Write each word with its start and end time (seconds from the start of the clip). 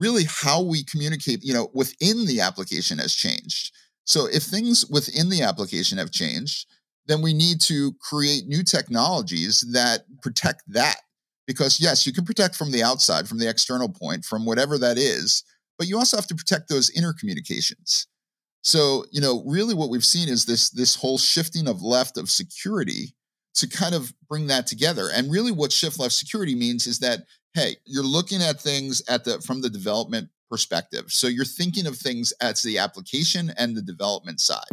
really 0.00 0.24
how 0.24 0.62
we 0.62 0.84
communicate, 0.84 1.44
you 1.44 1.54
know, 1.54 1.70
within 1.74 2.26
the 2.26 2.40
application 2.40 2.98
has 2.98 3.14
changed. 3.14 3.72
So 4.04 4.26
if 4.26 4.42
things 4.42 4.86
within 4.86 5.28
the 5.28 5.42
application 5.42 5.98
have 5.98 6.10
changed, 6.10 6.66
then 7.06 7.22
we 7.22 7.34
need 7.34 7.60
to 7.62 7.92
create 8.00 8.46
new 8.46 8.62
technologies 8.62 9.64
that 9.72 10.02
protect 10.22 10.62
that. 10.68 10.96
Because 11.46 11.80
yes, 11.80 12.06
you 12.06 12.12
can 12.12 12.26
protect 12.26 12.54
from 12.54 12.70
the 12.70 12.82
outside, 12.82 13.26
from 13.26 13.38
the 13.38 13.48
external 13.48 13.88
point, 13.88 14.24
from 14.24 14.44
whatever 14.44 14.76
that 14.78 14.98
is, 14.98 15.42
but 15.78 15.86
you 15.86 15.96
also 15.96 16.16
have 16.16 16.26
to 16.26 16.34
protect 16.34 16.68
those 16.68 16.90
inner 16.90 17.14
communications. 17.18 18.06
So, 18.62 19.06
you 19.12 19.20
know, 19.20 19.42
really 19.46 19.74
what 19.74 19.88
we've 19.88 20.04
seen 20.04 20.28
is 20.28 20.44
this 20.44 20.68
this 20.70 20.96
whole 20.96 21.16
shifting 21.16 21.68
of 21.68 21.80
left 21.80 22.18
of 22.18 22.28
security 22.28 23.14
to 23.54 23.66
kind 23.66 23.94
of 23.94 24.12
bring 24.28 24.48
that 24.48 24.66
together. 24.66 25.08
And 25.12 25.32
really 25.32 25.52
what 25.52 25.72
shift 25.72 25.98
left 25.98 26.14
security 26.14 26.54
means 26.54 26.86
is 26.86 26.98
that 26.98 27.20
hey, 27.54 27.76
you're 27.84 28.04
looking 28.04 28.42
at 28.42 28.60
things 28.60 29.02
at 29.08 29.24
the 29.24 29.40
from 29.40 29.60
the 29.60 29.70
development 29.70 30.28
perspective. 30.50 31.06
So 31.08 31.26
you're 31.26 31.44
thinking 31.44 31.86
of 31.86 31.96
things 31.96 32.32
as 32.40 32.62
the 32.62 32.78
application 32.78 33.52
and 33.56 33.76
the 33.76 33.82
development 33.82 34.40
side. 34.40 34.64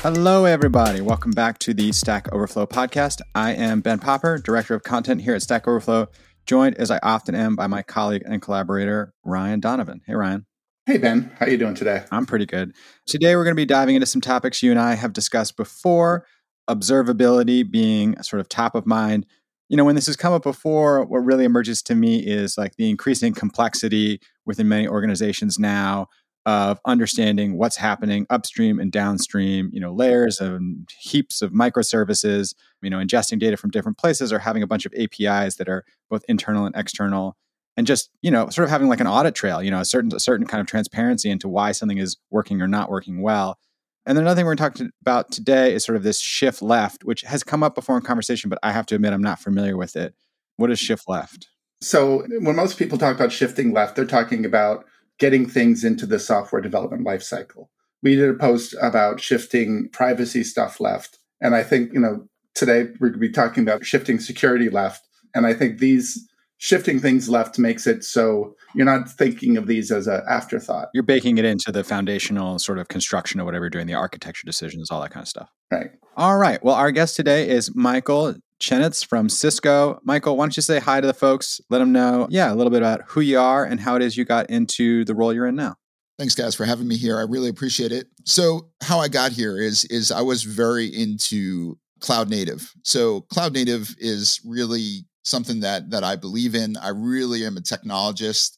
Hello, 0.00 0.44
everybody. 0.44 1.00
Welcome 1.00 1.32
back 1.32 1.58
to 1.60 1.74
the 1.74 1.90
Stack 1.92 2.32
Overflow 2.32 2.66
podcast. 2.66 3.20
I 3.34 3.52
am 3.52 3.80
Ben 3.80 3.98
Popper, 3.98 4.38
Director 4.38 4.74
of 4.74 4.84
Content 4.84 5.22
here 5.22 5.34
at 5.34 5.42
Stack 5.42 5.66
Overflow, 5.66 6.08
joined 6.46 6.76
as 6.76 6.90
I 6.90 6.98
often 7.02 7.34
am 7.34 7.56
by 7.56 7.66
my 7.66 7.82
colleague 7.82 8.22
and 8.24 8.40
collaborator, 8.40 9.12
Ryan 9.24 9.60
Donovan. 9.60 10.00
Hey, 10.06 10.14
Ryan. 10.14 10.46
Hey, 10.88 10.96
Ben. 10.96 11.30
How 11.38 11.44
you 11.44 11.58
doing 11.58 11.74
today? 11.74 12.06
I'm 12.10 12.24
pretty 12.24 12.46
good. 12.46 12.72
Today, 13.06 13.36
we're 13.36 13.44
going 13.44 13.54
to 13.54 13.60
be 13.60 13.66
diving 13.66 13.94
into 13.94 14.06
some 14.06 14.22
topics 14.22 14.62
you 14.62 14.70
and 14.70 14.80
I 14.80 14.94
have 14.94 15.12
discussed 15.12 15.54
before, 15.54 16.24
observability 16.66 17.70
being 17.70 18.18
sort 18.22 18.40
of 18.40 18.48
top 18.48 18.74
of 18.74 18.86
mind. 18.86 19.26
You 19.68 19.76
know, 19.76 19.84
when 19.84 19.96
this 19.96 20.06
has 20.06 20.16
come 20.16 20.32
up 20.32 20.44
before, 20.44 21.04
what 21.04 21.18
really 21.18 21.44
emerges 21.44 21.82
to 21.82 21.94
me 21.94 22.20
is 22.20 22.56
like 22.56 22.76
the 22.76 22.88
increasing 22.88 23.34
complexity 23.34 24.18
within 24.46 24.66
many 24.66 24.88
organizations 24.88 25.58
now 25.58 26.06
of 26.46 26.80
understanding 26.86 27.58
what's 27.58 27.76
happening 27.76 28.26
upstream 28.30 28.80
and 28.80 28.90
downstream, 28.90 29.68
you 29.74 29.80
know, 29.80 29.92
layers 29.92 30.40
and 30.40 30.88
heaps 30.98 31.42
of 31.42 31.52
microservices, 31.52 32.54
you 32.80 32.88
know, 32.88 32.96
ingesting 32.96 33.38
data 33.38 33.58
from 33.58 33.68
different 33.68 33.98
places 33.98 34.32
or 34.32 34.38
having 34.38 34.62
a 34.62 34.66
bunch 34.66 34.86
of 34.86 34.94
APIs 34.94 35.56
that 35.56 35.68
are 35.68 35.84
both 36.08 36.24
internal 36.30 36.64
and 36.64 36.74
external. 36.74 37.36
And 37.78 37.86
just, 37.86 38.10
you 38.22 38.32
know, 38.32 38.48
sort 38.48 38.64
of 38.64 38.70
having 38.70 38.88
like 38.88 38.98
an 38.98 39.06
audit 39.06 39.36
trail, 39.36 39.62
you 39.62 39.70
know, 39.70 39.78
a 39.78 39.84
certain 39.84 40.12
a 40.12 40.18
certain 40.18 40.48
kind 40.48 40.60
of 40.60 40.66
transparency 40.66 41.30
into 41.30 41.48
why 41.48 41.70
something 41.70 41.98
is 41.98 42.16
working 42.28 42.60
or 42.60 42.66
not 42.66 42.90
working 42.90 43.22
well. 43.22 43.56
And 44.04 44.16
then 44.16 44.24
another 44.24 44.36
thing 44.36 44.46
we're 44.46 44.56
going 44.56 44.72
to 44.72 44.82
talk 44.82 44.90
about 45.00 45.30
today 45.30 45.74
is 45.74 45.84
sort 45.84 45.94
of 45.94 46.02
this 46.02 46.20
shift 46.20 46.60
left, 46.60 47.04
which 47.04 47.20
has 47.20 47.44
come 47.44 47.62
up 47.62 47.76
before 47.76 47.96
in 47.96 48.02
conversation, 48.02 48.50
but 48.50 48.58
I 48.64 48.72
have 48.72 48.84
to 48.86 48.96
admit 48.96 49.12
I'm 49.12 49.22
not 49.22 49.38
familiar 49.38 49.76
with 49.76 49.94
it. 49.94 50.14
What 50.56 50.72
is 50.72 50.80
shift 50.80 51.08
left? 51.08 51.46
So 51.80 52.26
when 52.40 52.56
most 52.56 52.78
people 52.78 52.98
talk 52.98 53.14
about 53.14 53.30
shifting 53.30 53.72
left, 53.72 53.94
they're 53.94 54.04
talking 54.04 54.44
about 54.44 54.84
getting 55.20 55.48
things 55.48 55.84
into 55.84 56.04
the 56.04 56.18
software 56.18 56.60
development 56.60 57.06
lifecycle. 57.06 57.68
We 58.02 58.16
did 58.16 58.28
a 58.28 58.34
post 58.34 58.74
about 58.82 59.20
shifting 59.20 59.88
privacy 59.92 60.42
stuff 60.42 60.80
left. 60.80 61.20
And 61.40 61.54
I 61.54 61.62
think, 61.62 61.92
you 61.92 62.00
know, 62.00 62.26
today 62.56 62.88
we're 62.98 63.10
going 63.10 63.12
to 63.12 63.18
be 63.20 63.30
talking 63.30 63.62
about 63.62 63.86
shifting 63.86 64.18
security 64.18 64.68
left. 64.68 65.06
And 65.32 65.46
I 65.46 65.54
think 65.54 65.78
these 65.78 66.27
shifting 66.58 66.98
things 66.98 67.28
left 67.28 67.58
makes 67.58 67.86
it 67.86 68.04
so 68.04 68.54
you're 68.74 68.84
not 68.84 69.10
thinking 69.10 69.56
of 69.56 69.66
these 69.66 69.90
as 69.90 70.06
an 70.06 70.22
afterthought. 70.28 70.88
You're 70.92 71.02
baking 71.02 71.38
it 71.38 71.44
into 71.44 71.72
the 71.72 71.82
foundational 71.82 72.58
sort 72.58 72.78
of 72.78 72.88
construction 72.88 73.40
of 73.40 73.46
whatever 73.46 73.64
you're 73.64 73.70
doing, 73.70 73.86
the 73.86 73.94
architecture 73.94 74.44
decisions, 74.44 74.90
all 74.90 75.00
that 75.00 75.10
kind 75.10 75.22
of 75.22 75.28
stuff. 75.28 75.48
Right. 75.70 75.90
All 76.16 76.36
right. 76.36 76.62
Well, 76.62 76.74
our 76.74 76.90
guest 76.90 77.16
today 77.16 77.48
is 77.48 77.74
Michael 77.74 78.34
Chenetz 78.60 79.06
from 79.06 79.28
Cisco. 79.28 80.00
Michael, 80.04 80.36
why 80.36 80.44
don't 80.44 80.56
you 80.56 80.62
say 80.62 80.80
hi 80.80 81.00
to 81.00 81.06
the 81.06 81.14
folks? 81.14 81.60
Let 81.70 81.78
them 81.78 81.92
know, 81.92 82.26
yeah, 82.28 82.52
a 82.52 82.56
little 82.56 82.70
bit 82.70 82.82
about 82.82 83.02
who 83.06 83.20
you 83.20 83.38
are 83.38 83.64
and 83.64 83.80
how 83.80 83.96
it 83.96 84.02
is 84.02 84.16
you 84.16 84.24
got 84.24 84.50
into 84.50 85.04
the 85.04 85.14
role 85.14 85.32
you're 85.32 85.46
in 85.46 85.54
now. 85.54 85.76
Thanks, 86.18 86.34
guys, 86.34 86.56
for 86.56 86.64
having 86.64 86.88
me 86.88 86.96
here. 86.96 87.16
I 87.16 87.22
really 87.22 87.48
appreciate 87.48 87.92
it. 87.92 88.08
So, 88.24 88.70
how 88.82 88.98
I 88.98 89.06
got 89.06 89.30
here 89.30 89.56
is 89.56 89.84
is 89.84 90.10
I 90.10 90.22
was 90.22 90.42
very 90.42 90.86
into 90.86 91.78
cloud 92.00 92.28
native. 92.28 92.72
So, 92.82 93.20
cloud 93.32 93.52
native 93.52 93.94
is 93.98 94.40
really 94.44 95.06
something 95.28 95.60
that 95.60 95.90
that 95.90 96.04
I 96.04 96.16
believe 96.16 96.54
in. 96.54 96.76
I 96.76 96.88
really 96.88 97.44
am 97.44 97.56
a 97.56 97.60
technologist. 97.60 98.56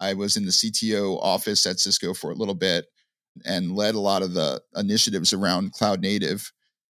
I 0.00 0.14
was 0.14 0.36
in 0.36 0.44
the 0.44 0.50
CTO 0.50 1.18
office 1.22 1.66
at 1.66 1.78
Cisco 1.78 2.14
for 2.14 2.30
a 2.30 2.34
little 2.34 2.54
bit 2.54 2.86
and 3.44 3.74
led 3.74 3.94
a 3.94 4.00
lot 4.00 4.22
of 4.22 4.34
the 4.34 4.62
initiatives 4.74 5.32
around 5.32 5.72
cloud 5.72 6.00
native. 6.00 6.52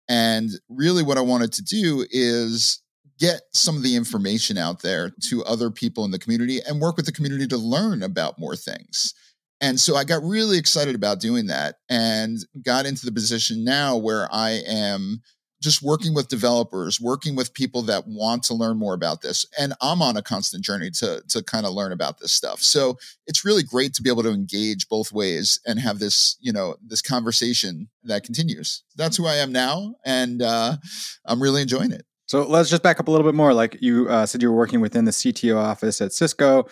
And 0.08 0.50
really, 0.68 1.02
what 1.02 1.18
I 1.18 1.22
wanted 1.22 1.52
to 1.54 1.62
do 1.62 2.06
is 2.10 2.82
get 3.18 3.42
some 3.52 3.76
of 3.76 3.82
the 3.82 3.96
information 3.96 4.58
out 4.58 4.82
there 4.82 5.12
to 5.28 5.44
other 5.44 5.70
people 5.70 6.04
in 6.04 6.10
the 6.10 6.18
community 6.18 6.60
and 6.66 6.80
work 6.80 6.96
with 6.96 7.06
the 7.06 7.12
community 7.12 7.46
to 7.46 7.56
learn 7.56 8.02
about 8.02 8.38
more 8.38 8.56
things. 8.56 9.14
And 9.60 9.78
so 9.78 9.94
I 9.94 10.02
got 10.02 10.24
really 10.24 10.58
excited 10.58 10.96
about 10.96 11.20
doing 11.20 11.46
that 11.46 11.76
and 11.88 12.38
got 12.64 12.84
into 12.84 13.06
the 13.06 13.12
position 13.12 13.62
now 13.62 13.96
where 13.96 14.28
I 14.32 14.62
am 14.66 15.22
just 15.62 15.82
working 15.82 16.12
with 16.12 16.28
developers, 16.28 17.00
working 17.00 17.36
with 17.36 17.54
people 17.54 17.82
that 17.82 18.06
want 18.06 18.42
to 18.42 18.54
learn 18.54 18.76
more 18.76 18.94
about 18.94 19.22
this. 19.22 19.46
And 19.58 19.72
I'm 19.80 20.02
on 20.02 20.16
a 20.16 20.22
constant 20.22 20.64
journey 20.64 20.90
to, 20.98 21.22
to 21.28 21.42
kind 21.42 21.64
of 21.64 21.72
learn 21.72 21.92
about 21.92 22.18
this 22.18 22.32
stuff. 22.32 22.60
So 22.60 22.98
it's 23.26 23.44
really 23.44 23.62
great 23.62 23.94
to 23.94 24.02
be 24.02 24.10
able 24.10 24.24
to 24.24 24.30
engage 24.30 24.88
both 24.88 25.12
ways 25.12 25.60
and 25.64 25.78
have 25.78 26.00
this, 26.00 26.36
you 26.40 26.52
know, 26.52 26.74
this 26.84 27.00
conversation 27.00 27.88
that 28.02 28.24
continues. 28.24 28.82
That's 28.96 29.16
who 29.16 29.26
I 29.26 29.36
am 29.36 29.52
now. 29.52 29.94
And 30.04 30.42
uh, 30.42 30.76
I'm 31.24 31.42
really 31.42 31.62
enjoying 31.62 31.92
it. 31.92 32.04
So 32.26 32.42
let's 32.46 32.70
just 32.70 32.82
back 32.82 32.98
up 32.98 33.08
a 33.08 33.10
little 33.10 33.26
bit 33.26 33.34
more. 33.34 33.54
Like 33.54 33.78
you 33.80 34.08
uh, 34.08 34.26
said, 34.26 34.42
you 34.42 34.50
were 34.50 34.56
working 34.56 34.80
within 34.80 35.04
the 35.04 35.10
CTO 35.10 35.56
office 35.56 36.00
at 36.00 36.12
Cisco 36.12 36.66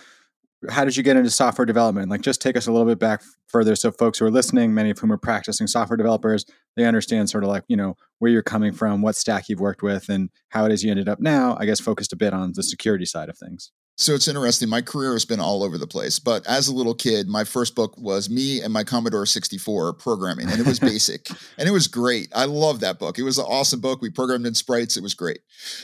how 0.68 0.84
did 0.84 0.96
you 0.96 1.02
get 1.02 1.16
into 1.16 1.30
software 1.30 1.64
development? 1.64 2.10
Like, 2.10 2.20
just 2.20 2.42
take 2.42 2.56
us 2.56 2.66
a 2.66 2.72
little 2.72 2.86
bit 2.86 2.98
back 2.98 3.22
further 3.46 3.74
so 3.74 3.90
folks 3.90 4.18
who 4.18 4.26
are 4.26 4.30
listening, 4.30 4.74
many 4.74 4.90
of 4.90 4.98
whom 4.98 5.12
are 5.12 5.16
practicing 5.16 5.66
software 5.66 5.96
developers, 5.96 6.44
they 6.76 6.84
understand 6.84 7.30
sort 7.30 7.44
of 7.44 7.48
like, 7.48 7.64
you 7.68 7.76
know, 7.76 7.96
where 8.18 8.30
you're 8.30 8.42
coming 8.42 8.72
from, 8.72 9.00
what 9.00 9.16
stack 9.16 9.48
you've 9.48 9.60
worked 9.60 9.82
with, 9.82 10.08
and 10.08 10.30
how 10.50 10.66
it 10.66 10.72
is 10.72 10.84
you 10.84 10.90
ended 10.90 11.08
up 11.08 11.20
now, 11.20 11.56
I 11.58 11.64
guess, 11.64 11.80
focused 11.80 12.12
a 12.12 12.16
bit 12.16 12.34
on 12.34 12.52
the 12.54 12.62
security 12.62 13.06
side 13.06 13.28
of 13.28 13.38
things. 13.38 13.72
So 14.00 14.14
it's 14.14 14.28
interesting. 14.28 14.70
My 14.70 14.80
career 14.80 15.12
has 15.12 15.26
been 15.26 15.40
all 15.40 15.62
over 15.62 15.76
the 15.76 15.86
place. 15.86 16.18
But 16.18 16.46
as 16.46 16.68
a 16.68 16.74
little 16.74 16.94
kid, 16.94 17.28
my 17.28 17.44
first 17.44 17.74
book 17.74 17.94
was 17.98 18.30
me 18.30 18.62
and 18.62 18.72
my 18.72 18.82
Commodore 18.82 19.26
64 19.26 19.92
programming, 19.92 20.48
and 20.48 20.58
it 20.58 20.66
was 20.66 20.78
basic 20.78 21.28
and 21.58 21.68
it 21.68 21.70
was 21.70 21.86
great. 21.86 22.32
I 22.34 22.46
love 22.46 22.80
that 22.80 22.98
book. 22.98 23.18
It 23.18 23.24
was 23.24 23.36
an 23.36 23.44
awesome 23.46 23.80
book. 23.80 24.00
We 24.00 24.08
programmed 24.08 24.46
in 24.46 24.54
sprites. 24.54 24.96
It 24.96 25.02
was 25.02 25.12
great. 25.12 25.40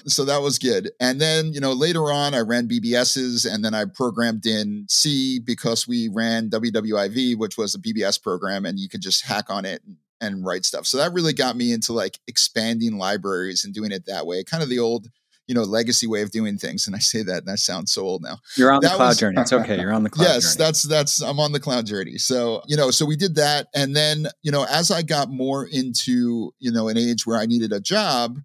So 0.06 0.24
that 0.24 0.40
was 0.40 0.58
good. 0.58 0.92
And 0.98 1.20
then, 1.20 1.52
you 1.52 1.60
know, 1.60 1.72
later 1.74 2.10
on, 2.10 2.32
I 2.32 2.40
ran 2.40 2.66
BBSs 2.66 3.52
and 3.52 3.62
then 3.62 3.74
I 3.74 3.84
programmed 3.84 4.46
in 4.46 4.86
C 4.88 5.38
because 5.38 5.86
we 5.86 6.08
ran 6.08 6.48
WWIV, 6.48 7.36
which 7.36 7.58
was 7.58 7.74
a 7.74 7.78
BBS 7.78 8.22
program, 8.22 8.64
and 8.64 8.78
you 8.78 8.88
could 8.88 9.02
just 9.02 9.26
hack 9.26 9.50
on 9.50 9.66
it 9.66 9.82
and, 9.84 9.96
and 10.22 10.42
write 10.42 10.64
stuff. 10.64 10.86
So 10.86 10.96
that 10.96 11.12
really 11.12 11.34
got 11.34 11.54
me 11.54 11.70
into 11.70 11.92
like 11.92 12.18
expanding 12.26 12.96
libraries 12.96 13.62
and 13.62 13.74
doing 13.74 13.92
it 13.92 14.06
that 14.06 14.26
way, 14.26 14.42
kind 14.42 14.62
of 14.62 14.70
the 14.70 14.78
old 14.78 15.10
you 15.46 15.54
know 15.54 15.62
legacy 15.62 16.06
way 16.06 16.22
of 16.22 16.30
doing 16.30 16.58
things. 16.58 16.86
And 16.86 16.96
I 16.96 16.98
say 16.98 17.22
that, 17.22 17.38
and 17.38 17.46
that 17.46 17.58
sounds 17.58 17.92
so 17.92 18.02
old 18.02 18.22
now. 18.22 18.38
You're 18.56 18.72
on 18.72 18.80
that 18.82 18.90
the 18.90 18.96
cloud 18.96 19.08
was, 19.08 19.18
journey. 19.18 19.40
It's 19.40 19.52
okay. 19.52 19.80
You're 19.80 19.92
on 19.92 20.02
the 20.02 20.10
cloud. 20.16 20.24
yes, 20.24 20.54
journey. 20.54 20.66
that's 20.66 20.82
that's 20.82 21.20
I'm 21.22 21.40
on 21.40 21.52
the 21.52 21.60
cloud 21.60 21.86
journey. 21.86 22.18
So 22.18 22.62
you 22.66 22.76
know, 22.76 22.90
so 22.90 23.06
we 23.06 23.16
did 23.16 23.34
that, 23.36 23.68
and 23.74 23.94
then 23.94 24.28
you 24.42 24.50
know, 24.50 24.64
as 24.70 24.90
I 24.90 25.02
got 25.02 25.30
more 25.30 25.66
into 25.66 26.52
you 26.58 26.72
know 26.72 26.88
an 26.88 26.98
age 26.98 27.26
where 27.26 27.38
I 27.38 27.46
needed 27.46 27.72
a 27.72 27.80
job. 27.80 28.38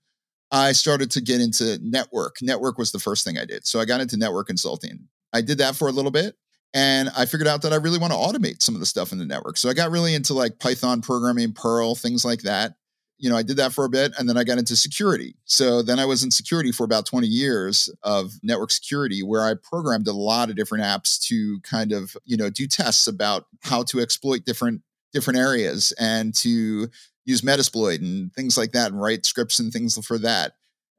I 0.53 0.73
started 0.73 1.09
to 1.11 1.21
get 1.21 1.39
into 1.39 1.79
network. 1.81 2.35
Network 2.41 2.77
was 2.77 2.91
the 2.91 2.99
first 2.99 3.23
thing 3.23 3.37
I 3.37 3.45
did. 3.45 3.65
So 3.65 3.79
I 3.79 3.85
got 3.85 4.01
into 4.01 4.17
network 4.17 4.47
consulting. 4.47 5.07
I 5.31 5.39
did 5.39 5.59
that 5.59 5.77
for 5.77 5.87
a 5.87 5.93
little 5.93 6.11
bit 6.11 6.35
and 6.73 7.09
I 7.15 7.25
figured 7.25 7.47
out 7.47 7.61
that 7.61 7.73
I 7.73 7.77
really 7.77 7.99
want 7.99 8.13
to 8.13 8.19
automate 8.19 8.61
some 8.61 8.75
of 8.75 8.79
the 8.79 8.85
stuff 8.85 9.11
in 9.11 9.17
the 9.17 9.25
network. 9.25 9.57
So 9.57 9.69
I 9.69 9.73
got 9.73 9.91
really 9.91 10.15
into 10.15 10.33
like 10.33 10.59
Python 10.59 11.01
programming, 11.01 11.53
Perl, 11.53 11.95
things 11.95 12.23
like 12.23 12.41
that 12.41 12.75
you 13.21 13.29
know, 13.29 13.37
I 13.37 13.43
did 13.43 13.57
that 13.57 13.71
for 13.71 13.85
a 13.85 13.89
bit 13.89 14.13
and 14.17 14.27
then 14.27 14.35
I 14.35 14.43
got 14.43 14.57
into 14.57 14.75
security. 14.75 15.35
So 15.45 15.83
then 15.83 15.99
I 15.99 16.05
was 16.05 16.23
in 16.23 16.31
security 16.31 16.71
for 16.71 16.83
about 16.83 17.05
20 17.05 17.27
years 17.27 17.87
of 18.01 18.33
network 18.41 18.71
security 18.71 19.21
where 19.21 19.43
I 19.43 19.53
programmed 19.53 20.07
a 20.07 20.11
lot 20.11 20.49
of 20.49 20.55
different 20.55 20.83
apps 20.83 21.21
to 21.27 21.59
kind 21.59 21.91
of, 21.91 22.17
you 22.25 22.35
know, 22.35 22.49
do 22.49 22.65
tests 22.65 23.05
about 23.05 23.45
how 23.61 23.83
to 23.83 24.01
exploit 24.01 24.43
different 24.43 24.81
different 25.13 25.37
areas 25.37 25.93
and 25.99 26.33
to 26.33 26.87
use 27.25 27.41
Metasploit 27.41 27.99
and 27.99 28.33
things 28.33 28.57
like 28.57 28.71
that 28.71 28.91
and 28.91 28.99
write 28.99 29.25
scripts 29.25 29.59
and 29.59 29.71
things 29.71 30.03
for 30.05 30.17
that. 30.17 30.53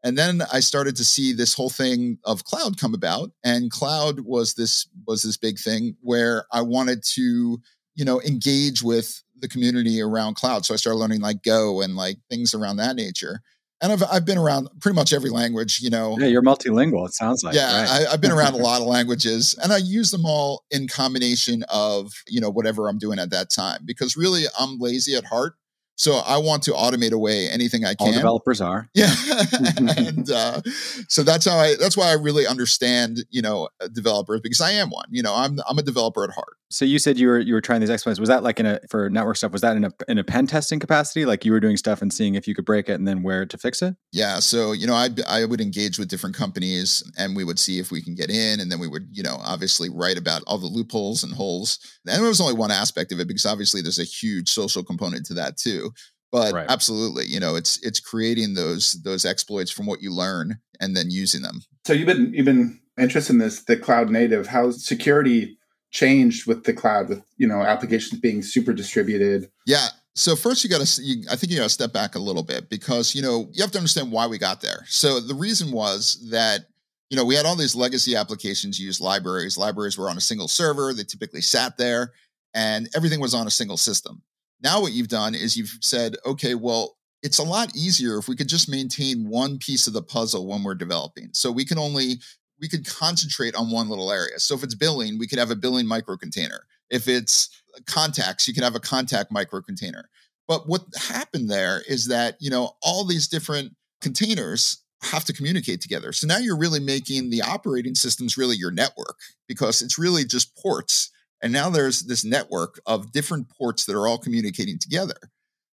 And 0.04 0.16
then 0.16 0.42
I 0.52 0.60
started 0.60 0.94
to 0.96 1.04
see 1.04 1.32
this 1.32 1.54
whole 1.54 1.70
thing 1.70 2.18
of 2.24 2.44
cloud 2.44 2.78
come 2.78 2.94
about 2.94 3.30
and 3.42 3.70
cloud 3.70 4.20
was 4.20 4.54
this 4.54 4.86
was 5.06 5.22
this 5.22 5.36
big 5.36 5.58
thing 5.58 5.96
where 6.02 6.44
I 6.52 6.60
wanted 6.60 7.02
to, 7.14 7.60
you 7.94 8.04
know, 8.04 8.20
engage 8.20 8.82
with 8.82 9.22
the 9.42 9.48
community 9.48 10.00
around 10.00 10.36
cloud. 10.36 10.64
So 10.64 10.72
I 10.72 10.78
started 10.78 10.98
learning 10.98 11.20
like 11.20 11.42
Go 11.42 11.82
and 11.82 11.94
like 11.94 12.16
things 12.30 12.54
around 12.54 12.76
that 12.76 12.96
nature. 12.96 13.40
And 13.82 13.92
I've, 13.92 14.02
I've 14.10 14.24
been 14.24 14.38
around 14.38 14.68
pretty 14.80 14.94
much 14.94 15.12
every 15.12 15.30
language, 15.30 15.80
you 15.80 15.90
know. 15.90 16.16
Yeah, 16.16 16.28
you're 16.28 16.42
multilingual, 16.42 17.04
it 17.04 17.14
sounds 17.14 17.42
like. 17.42 17.56
Yeah, 17.56 17.82
right. 17.82 18.06
I, 18.06 18.10
have 18.12 18.20
been 18.20 18.30
around 18.30 18.54
a 18.54 18.56
lot 18.62 18.80
of 18.80 18.86
languages 18.86 19.56
and 19.60 19.72
I 19.72 19.78
use 19.78 20.12
them 20.12 20.24
all 20.24 20.62
in 20.70 20.86
combination 20.86 21.64
of, 21.68 22.12
you 22.28 22.40
know, 22.40 22.48
whatever 22.48 22.88
I'm 22.88 22.98
doing 22.98 23.18
at 23.18 23.30
that 23.30 23.50
time 23.50 23.80
because 23.84 24.16
really 24.16 24.44
I'm 24.58 24.78
lazy 24.78 25.16
at 25.16 25.24
heart. 25.24 25.54
So 25.96 26.14
I 26.14 26.38
want 26.38 26.62
to 26.64 26.72
automate 26.72 27.12
away 27.12 27.48
anything 27.48 27.84
I 27.84 27.94
can. 27.94 28.08
All 28.08 28.12
developers 28.12 28.60
are. 28.60 28.88
Yeah, 28.94 29.14
and 29.76 30.30
uh, 30.30 30.60
so 31.08 31.22
that's 31.22 31.44
how 31.44 31.56
I. 31.56 31.76
That's 31.76 31.96
why 31.96 32.08
I 32.08 32.14
really 32.14 32.46
understand, 32.46 33.24
you 33.30 33.42
know, 33.42 33.68
uh, 33.80 33.88
developers 33.88 34.40
because 34.40 34.60
I 34.60 34.72
am 34.72 34.90
one. 34.90 35.06
You 35.10 35.22
know, 35.22 35.34
I'm 35.34 35.58
I'm 35.68 35.78
a 35.78 35.82
developer 35.82 36.24
at 36.24 36.30
heart. 36.30 36.56
So 36.72 36.84
you 36.84 36.98
said 36.98 37.18
you 37.18 37.28
were 37.28 37.38
you 37.38 37.54
were 37.54 37.60
trying 37.60 37.80
these 37.80 37.90
exploits. 37.90 38.18
Was 38.18 38.28
that 38.28 38.42
like 38.42 38.58
in 38.58 38.66
a 38.66 38.80
for 38.88 39.10
network 39.10 39.36
stuff? 39.36 39.52
Was 39.52 39.60
that 39.60 39.76
in 39.76 39.84
a 39.84 39.92
in 40.08 40.18
a 40.18 40.24
pen 40.24 40.46
testing 40.46 40.80
capacity? 40.80 41.24
Like 41.26 41.44
you 41.44 41.52
were 41.52 41.60
doing 41.60 41.76
stuff 41.76 42.02
and 42.02 42.12
seeing 42.12 42.34
if 42.34 42.48
you 42.48 42.54
could 42.54 42.64
break 42.64 42.88
it 42.88 42.94
and 42.94 43.06
then 43.06 43.22
where 43.22 43.44
to 43.44 43.58
fix 43.58 43.82
it? 43.82 43.94
Yeah. 44.12 44.38
So 44.38 44.72
you 44.72 44.86
know, 44.86 44.94
I 44.94 45.10
I 45.28 45.44
would 45.44 45.60
engage 45.60 45.98
with 45.98 46.08
different 46.08 46.34
companies 46.34 47.02
and 47.18 47.36
we 47.36 47.44
would 47.44 47.58
see 47.58 47.78
if 47.78 47.90
we 47.90 48.02
can 48.02 48.14
get 48.14 48.30
in, 48.30 48.58
and 48.58 48.72
then 48.72 48.78
we 48.78 48.88
would 48.88 49.08
you 49.12 49.22
know 49.22 49.36
obviously 49.44 49.90
write 49.90 50.18
about 50.18 50.42
all 50.46 50.58
the 50.58 50.66
loopholes 50.66 51.22
and 51.22 51.34
holes. 51.34 51.78
And 52.06 52.20
there 52.20 52.28
was 52.28 52.40
only 52.40 52.54
one 52.54 52.70
aspect 52.70 53.12
of 53.12 53.20
it 53.20 53.28
because 53.28 53.46
obviously 53.46 53.82
there's 53.82 53.98
a 53.98 54.04
huge 54.04 54.48
social 54.48 54.82
component 54.82 55.26
to 55.26 55.34
that 55.34 55.58
too. 55.58 55.90
But 56.32 56.54
right. 56.54 56.66
absolutely, 56.68 57.26
you 57.26 57.38
know, 57.38 57.54
it's 57.54 57.78
it's 57.82 58.00
creating 58.00 58.54
those 58.54 58.92
those 59.04 59.26
exploits 59.26 59.70
from 59.70 59.84
what 59.84 60.00
you 60.00 60.10
learn 60.10 60.58
and 60.80 60.96
then 60.96 61.10
using 61.10 61.42
them. 61.42 61.60
So 61.86 61.92
you've 61.92 62.06
been 62.06 62.32
you've 62.32 62.46
been 62.46 62.80
interested 62.98 63.34
in 63.34 63.38
this 63.38 63.64
the 63.64 63.76
cloud 63.76 64.10
native 64.10 64.46
how 64.48 64.70
security 64.70 65.58
changed 65.92 66.46
with 66.46 66.64
the 66.64 66.72
cloud 66.72 67.08
with 67.08 67.22
you 67.36 67.46
know 67.46 67.60
applications 67.60 68.20
being 68.20 68.42
super 68.42 68.72
distributed. 68.72 69.50
Yeah. 69.66 69.88
So 70.14 70.36
first 70.36 70.62
you 70.62 70.68
got 70.68 70.84
to 70.84 71.24
i 71.30 71.36
think 71.36 71.50
you 71.50 71.56
got 71.56 71.64
to 71.64 71.70
step 71.70 71.92
back 71.92 72.16
a 72.16 72.18
little 72.18 72.42
bit 72.42 72.68
because 72.68 73.14
you 73.14 73.22
know 73.22 73.48
you 73.52 73.62
have 73.62 73.70
to 73.72 73.78
understand 73.78 74.10
why 74.10 74.26
we 74.26 74.38
got 74.38 74.60
there. 74.60 74.84
So 74.88 75.20
the 75.20 75.34
reason 75.34 75.70
was 75.70 76.28
that 76.30 76.62
you 77.08 77.16
know 77.16 77.24
we 77.24 77.34
had 77.34 77.46
all 77.46 77.56
these 77.56 77.76
legacy 77.76 78.16
applications 78.16 78.80
use 78.80 79.00
libraries. 79.00 79.56
Libraries 79.56 79.96
were 79.96 80.10
on 80.10 80.16
a 80.16 80.20
single 80.20 80.48
server. 80.48 80.92
They 80.92 81.04
typically 81.04 81.40
sat 81.42 81.76
there 81.76 82.12
and 82.54 82.88
everything 82.94 83.20
was 83.20 83.34
on 83.34 83.46
a 83.46 83.50
single 83.50 83.76
system. 83.76 84.22
Now 84.62 84.80
what 84.80 84.92
you've 84.92 85.08
done 85.08 85.34
is 85.34 85.56
you've 85.56 85.78
said 85.80 86.16
okay 86.26 86.54
well 86.54 86.96
it's 87.22 87.38
a 87.38 87.44
lot 87.44 87.76
easier 87.76 88.18
if 88.18 88.28
we 88.28 88.34
could 88.34 88.48
just 88.48 88.68
maintain 88.68 89.28
one 89.28 89.56
piece 89.58 89.86
of 89.86 89.92
the 89.92 90.02
puzzle 90.02 90.48
when 90.48 90.64
we're 90.64 90.74
developing. 90.74 91.28
So 91.32 91.52
we 91.52 91.64
can 91.64 91.78
only 91.78 92.16
we 92.62 92.68
could 92.68 92.86
concentrate 92.86 93.56
on 93.56 93.70
one 93.70 93.88
little 93.88 94.10
area. 94.12 94.38
So 94.38 94.54
if 94.54 94.62
it's 94.62 94.76
billing, 94.76 95.18
we 95.18 95.26
could 95.26 95.40
have 95.40 95.50
a 95.50 95.56
billing 95.56 95.86
micro 95.86 96.16
container. 96.16 96.64
If 96.88 97.08
it's 97.08 97.50
contacts, 97.86 98.46
you 98.46 98.54
could 98.54 98.62
have 98.62 98.76
a 98.76 98.80
contact 98.80 99.32
micro 99.32 99.60
container. 99.60 100.08
But 100.46 100.68
what 100.68 100.82
happened 101.08 101.50
there 101.50 101.82
is 101.88 102.06
that, 102.06 102.36
you 102.38 102.50
know, 102.50 102.76
all 102.80 103.04
these 103.04 103.26
different 103.26 103.74
containers 104.00 104.78
have 105.02 105.24
to 105.24 105.32
communicate 105.32 105.80
together. 105.80 106.12
So 106.12 106.28
now 106.28 106.38
you're 106.38 106.56
really 106.56 106.78
making 106.78 107.30
the 107.30 107.42
operating 107.42 107.96
systems 107.96 108.38
really 108.38 108.56
your 108.56 108.70
network 108.70 109.18
because 109.48 109.82
it's 109.82 109.98
really 109.98 110.24
just 110.24 110.56
ports. 110.56 111.10
And 111.42 111.52
now 111.52 111.68
there's 111.68 112.02
this 112.02 112.24
network 112.24 112.80
of 112.86 113.10
different 113.10 113.48
ports 113.50 113.84
that 113.86 113.96
are 113.96 114.06
all 114.06 114.18
communicating 114.18 114.78
together. 114.78 115.16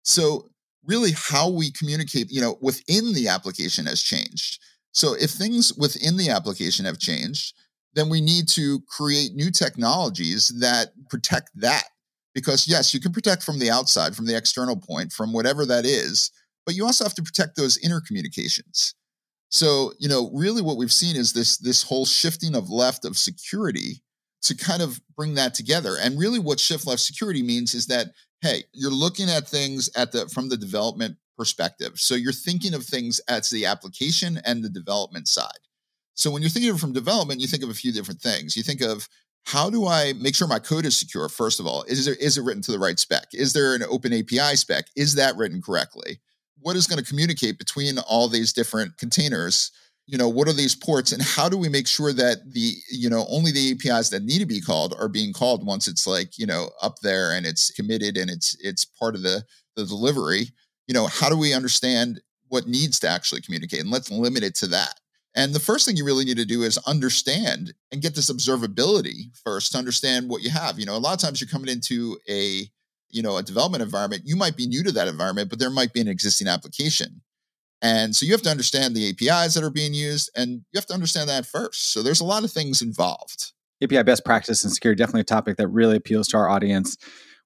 So 0.04 0.48
really 0.86 1.12
how 1.14 1.50
we 1.50 1.70
communicate, 1.70 2.30
you 2.30 2.40
know, 2.40 2.56
within 2.62 3.12
the 3.12 3.28
application 3.28 3.84
has 3.84 4.00
changed. 4.00 4.58
So 4.92 5.14
if 5.14 5.30
things 5.30 5.72
within 5.74 6.16
the 6.16 6.30
application 6.30 6.84
have 6.84 6.98
changed, 6.98 7.54
then 7.94 8.08
we 8.08 8.20
need 8.20 8.48
to 8.48 8.80
create 8.88 9.34
new 9.34 9.50
technologies 9.50 10.48
that 10.60 10.88
protect 11.10 11.50
that. 11.56 11.84
Because 12.34 12.68
yes, 12.68 12.94
you 12.94 13.00
can 13.00 13.12
protect 13.12 13.42
from 13.42 13.58
the 13.58 13.70
outside, 13.70 14.14
from 14.14 14.26
the 14.26 14.36
external 14.36 14.76
point, 14.76 15.12
from 15.12 15.32
whatever 15.32 15.66
that 15.66 15.84
is, 15.84 16.30
but 16.64 16.74
you 16.74 16.84
also 16.84 17.04
have 17.04 17.14
to 17.14 17.22
protect 17.22 17.56
those 17.56 17.78
inner 17.78 18.00
communications. 18.00 18.94
So, 19.48 19.92
you 19.98 20.08
know, 20.08 20.30
really 20.34 20.62
what 20.62 20.76
we've 20.76 20.92
seen 20.92 21.16
is 21.16 21.32
this 21.32 21.56
this 21.56 21.82
whole 21.82 22.04
shifting 22.04 22.54
of 22.54 22.68
left 22.68 23.04
of 23.04 23.16
security 23.16 24.02
to 24.42 24.54
kind 24.54 24.82
of 24.82 25.00
bring 25.16 25.34
that 25.34 25.54
together. 25.54 25.96
And 26.00 26.18
really 26.18 26.38
what 26.38 26.60
shift 26.60 26.86
left 26.86 27.00
security 27.00 27.42
means 27.42 27.74
is 27.74 27.86
that 27.86 28.08
hey, 28.42 28.62
you're 28.72 28.92
looking 28.92 29.28
at 29.28 29.48
things 29.48 29.90
at 29.96 30.12
the 30.12 30.28
from 30.28 30.48
the 30.48 30.56
development 30.56 31.16
perspective. 31.38 31.92
So 31.94 32.14
you're 32.14 32.32
thinking 32.32 32.74
of 32.74 32.84
things 32.84 33.20
as 33.28 33.48
the 33.48 33.64
application 33.64 34.40
and 34.44 34.62
the 34.62 34.68
development 34.68 35.28
side. 35.28 35.60
So 36.14 36.32
when 36.32 36.42
you're 36.42 36.50
thinking 36.50 36.76
from 36.76 36.92
development, 36.92 37.40
you 37.40 37.46
think 37.46 37.62
of 37.62 37.70
a 37.70 37.74
few 37.74 37.92
different 37.92 38.20
things. 38.20 38.56
You 38.56 38.64
think 38.64 38.82
of 38.82 39.08
how 39.46 39.70
do 39.70 39.86
I 39.86 40.12
make 40.14 40.34
sure 40.34 40.48
my 40.48 40.58
code 40.58 40.84
is 40.84 40.96
secure? 40.96 41.28
First 41.28 41.60
of 41.60 41.66
all, 41.66 41.84
is 41.84 42.04
there 42.04 42.16
is 42.16 42.36
it 42.36 42.42
written 42.42 42.62
to 42.62 42.72
the 42.72 42.78
right 42.78 42.98
spec? 42.98 43.28
Is 43.32 43.52
there 43.52 43.74
an 43.74 43.84
open 43.88 44.12
API 44.12 44.56
spec? 44.56 44.86
Is 44.96 45.14
that 45.14 45.36
written 45.36 45.62
correctly? 45.62 46.20
What 46.58 46.76
is 46.76 46.88
going 46.88 47.02
to 47.02 47.08
communicate 47.08 47.56
between 47.56 47.98
all 47.98 48.28
these 48.28 48.52
different 48.52 48.98
containers? 48.98 49.70
You 50.06 50.18
know, 50.18 50.28
what 50.28 50.48
are 50.48 50.52
these 50.52 50.74
ports 50.74 51.12
and 51.12 51.22
how 51.22 51.48
do 51.48 51.56
we 51.56 51.68
make 51.68 51.86
sure 51.86 52.12
that 52.14 52.52
the, 52.52 52.72
you 52.90 53.08
know, 53.08 53.26
only 53.28 53.52
the 53.52 53.72
APIs 53.72 54.08
that 54.08 54.22
need 54.22 54.38
to 54.38 54.46
be 54.46 54.60
called 54.60 54.94
are 54.98 55.08
being 55.08 55.32
called 55.32 55.64
once 55.64 55.86
it's 55.86 56.06
like, 56.06 56.36
you 56.38 56.46
know, 56.46 56.70
up 56.82 56.96
there 57.02 57.32
and 57.32 57.46
it's 57.46 57.70
committed 57.70 58.16
and 58.16 58.30
it's 58.30 58.56
it's 58.60 58.84
part 58.84 59.14
of 59.14 59.22
the 59.22 59.44
the 59.76 59.86
delivery 59.86 60.50
you 60.88 60.94
know, 60.94 61.06
how 61.06 61.28
do 61.28 61.36
we 61.36 61.54
understand 61.54 62.20
what 62.48 62.66
needs 62.66 62.98
to 63.00 63.08
actually 63.08 63.42
communicate? 63.42 63.80
And 63.80 63.90
let's 63.90 64.10
limit 64.10 64.42
it 64.42 64.56
to 64.56 64.66
that. 64.68 64.98
And 65.36 65.54
the 65.54 65.60
first 65.60 65.86
thing 65.86 65.96
you 65.96 66.04
really 66.04 66.24
need 66.24 66.38
to 66.38 66.46
do 66.46 66.62
is 66.62 66.78
understand 66.78 67.74
and 67.92 68.02
get 68.02 68.16
this 68.16 68.30
observability 68.30 69.38
first 69.44 69.72
to 69.72 69.78
understand 69.78 70.28
what 70.28 70.42
you 70.42 70.50
have. 70.50 70.80
You 70.80 70.86
know, 70.86 70.96
a 70.96 70.98
lot 70.98 71.14
of 71.14 71.20
times 71.20 71.40
you're 71.40 71.48
coming 71.48 71.68
into 71.68 72.18
a, 72.28 72.68
you 73.10 73.22
know, 73.22 73.36
a 73.36 73.42
development 73.42 73.82
environment, 73.82 74.22
you 74.24 74.34
might 74.34 74.56
be 74.56 74.66
new 74.66 74.82
to 74.82 74.92
that 74.92 75.06
environment, 75.06 75.50
but 75.50 75.58
there 75.58 75.70
might 75.70 75.92
be 75.92 76.00
an 76.00 76.08
existing 76.08 76.48
application. 76.48 77.20
And 77.80 78.16
so 78.16 78.26
you 78.26 78.32
have 78.32 78.42
to 78.42 78.50
understand 78.50 78.96
the 78.96 79.10
APIs 79.10 79.54
that 79.54 79.62
are 79.62 79.70
being 79.70 79.94
used 79.94 80.30
and 80.34 80.50
you 80.72 80.76
have 80.76 80.86
to 80.86 80.94
understand 80.94 81.28
that 81.28 81.46
first. 81.46 81.92
So 81.92 82.02
there's 82.02 82.20
a 82.20 82.24
lot 82.24 82.42
of 82.42 82.50
things 82.50 82.82
involved. 82.82 83.52
API 83.82 84.02
best 84.02 84.24
practice 84.24 84.64
and 84.64 84.72
security 84.72 84.98
definitely 84.98 85.20
a 85.20 85.24
topic 85.24 85.56
that 85.58 85.68
really 85.68 85.96
appeals 85.96 86.26
to 86.28 86.36
our 86.36 86.48
audience 86.48 86.96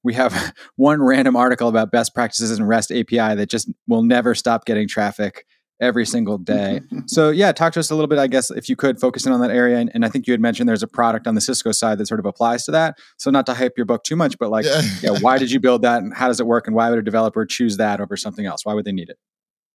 we 0.05 0.15
have 0.15 0.55
one 0.77 1.03
random 1.03 1.37
article 1.37 1.69
about 1.69 1.91
best 1.91 2.15
practices 2.15 2.57
in 2.57 2.65
REST 2.65 2.93
API 2.93 3.35
that 3.35 3.49
just 3.49 3.71
will 3.87 4.03
never 4.03 4.35
stop 4.35 4.65
getting 4.65 4.89
traffic 4.89 5.47
every 5.81 6.07
single 6.07 6.39
day. 6.39 6.81
so 7.07 7.31
yeah, 7.31 7.53
talk 7.53 7.73
to 7.73 7.81
us 7.81 7.91
a 7.91 7.95
little 7.95 8.09
bit, 8.09 8.19
I 8.19 8.29
guess, 8.29 8.51
if 8.51 8.69
you 8.69 8.77
could 8.77 9.01
focus 9.01 9.27
in 9.27 9.33
on 9.33 9.41
that 9.41 9.51
area. 9.51 9.79
And, 9.79 9.91
and, 9.93 10.05
I 10.05 10.09
think 10.09 10.27
you 10.27 10.33
had 10.33 10.41
mentioned 10.41 10.69
there's 10.69 10.83
a 10.83 10.89
product 10.89 11.27
on 11.27 11.35
the 11.35 11.41
Cisco 11.41 11.73
side 11.73 11.99
that 11.99 12.07
sort 12.07 12.21
of 12.21 12.27
applies 12.27 12.65
to 12.67 12.71
that. 12.71 12.99
So 13.19 13.31
not 13.31 13.47
to 13.47 13.55
hype 13.55 13.73
your 13.77 13.85
book 13.85 14.05
too 14.05 14.17
much, 14.17 14.39
but 14.39 14.51
like, 14.51 14.65
yeah. 14.65 14.83
yeah, 15.03 15.19
why 15.21 15.39
did 15.43 15.51
you 15.51 15.59
build 15.61 15.83
that 15.83 16.03
and 16.03 16.15
how 16.15 16.29
does 16.29 16.41
it 16.41 16.47
work? 16.47 16.67
And 16.67 16.77
why 16.77 16.89
would 16.89 16.99
a 16.99 17.03
developer 17.03 17.45
choose 17.45 17.77
that 17.79 18.01
over 18.01 18.17
something 18.17 18.47
else? 18.47 18.65
Why 18.65 18.75
would 18.75 18.85
they 18.85 18.93
need 18.93 19.11
it? 19.11 19.19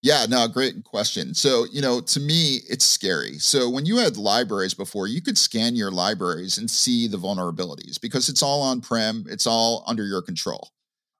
Yeah, 0.04 0.26
no, 0.30 0.48
great 0.48 0.84
question. 0.84 1.34
So, 1.34 1.66
you 1.72 1.82
know, 1.82 2.00
to 2.02 2.20
me, 2.20 2.60
it's 2.70 2.86
scary. 2.86 3.40
So, 3.40 3.68
when 3.70 3.86
you 3.86 3.98
had 3.98 4.16
libraries 4.16 4.76
before, 4.76 5.08
you 5.08 5.22
could 5.22 5.38
scan 5.38 5.76
your 5.76 5.92
libraries 5.92 6.58
and 6.58 6.70
see 6.70 7.08
the 7.08 7.18
vulnerabilities 7.18 8.00
because 8.00 8.30
it's 8.30 8.44
all 8.44 8.62
on 8.62 8.80
prem, 8.80 9.26
it's 9.28 9.48
all 9.48 9.84
under 9.88 10.06
your 10.06 10.22
control. 10.22 10.70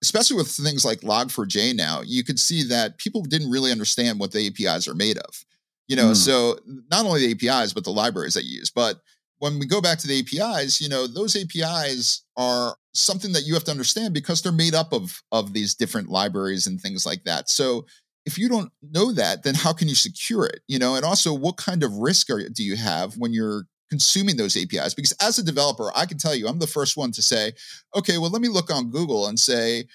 Especially 0.04 0.38
with 0.38 0.48
things 0.48 0.86
like 0.86 1.02
Log4j 1.02 1.76
now, 1.76 2.02
you 2.06 2.24
could 2.24 2.40
see 2.40 2.64
that 2.66 3.00
people 3.00 3.24
didn't 3.24 3.50
really 3.50 3.72
understand 3.72 4.20
what 4.20 4.32
the 4.32 4.46
APIs 4.46 4.88
are 4.88 4.94
made 4.94 5.18
of. 5.18 5.44
You 5.88 5.96
know, 5.96 6.12
mm. 6.12 6.16
so 6.16 6.60
not 6.92 7.06
only 7.06 7.34
the 7.34 7.50
APIs, 7.50 7.74
but 7.74 7.84
the 7.84 7.92
libraries 7.92 8.36
that 8.36 8.44
you 8.44 8.60
use. 8.60 8.70
But 8.70 8.98
when 9.40 9.58
we 9.58 9.66
go 9.66 9.82
back 9.82 9.98
to 10.00 10.08
the 10.08 10.20
APIs, 10.20 10.80
you 10.80 10.90
know, 10.90 11.08
those 11.08 11.36
APIs 11.36 12.24
are 12.36 12.76
something 12.94 13.32
that 13.32 13.46
you 13.46 13.54
have 13.54 13.64
to 13.64 13.72
understand 13.72 14.14
because 14.14 14.42
they're 14.42 14.52
made 14.52 14.76
up 14.76 14.94
of 14.94 15.22
of 15.32 15.54
these 15.54 15.76
different 15.76 16.10
libraries 16.10 16.68
and 16.68 16.80
things 16.80 17.06
like 17.06 17.24
that. 17.24 17.50
So 17.50 17.86
if 18.28 18.38
you 18.38 18.50
don't 18.50 18.72
know 18.82 19.14
that, 19.14 19.44
then 19.44 19.56
how 19.56 19.72
can 19.72 19.88
you 19.88 19.96
secure 19.96 20.46
it? 20.46 20.60
You 20.68 20.78
know, 20.78 20.96
and 20.96 21.06
also 21.06 21.34
what 21.34 21.56
kind 21.56 21.82
of 21.82 21.94
risk 21.94 22.30
are, 22.30 22.48
do 22.50 22.62
you 22.62 22.76
have 22.76 23.16
when 23.16 23.34
you're 23.34 23.64
consuming 23.90 24.36
those 24.36 24.58
APIs? 24.58 24.94
Because 24.94 25.14
as 25.22 25.40
a 25.40 25.44
developer, 25.44 25.92
I 25.96 26.06
can 26.06 26.18
tell 26.18 26.36
you, 26.36 26.48
I'm 26.48 26.60
the 26.60 26.68
first 26.68 26.98
one 26.98 27.14
to 27.14 27.22
say, 27.22 27.54
okay, 27.96 28.18
well, 28.18 28.30
let 28.30 28.42
me 28.42 28.50
look 28.50 28.70
on 28.70 28.92
Google 28.92 29.28
and 29.28 29.40
say, 29.40 29.86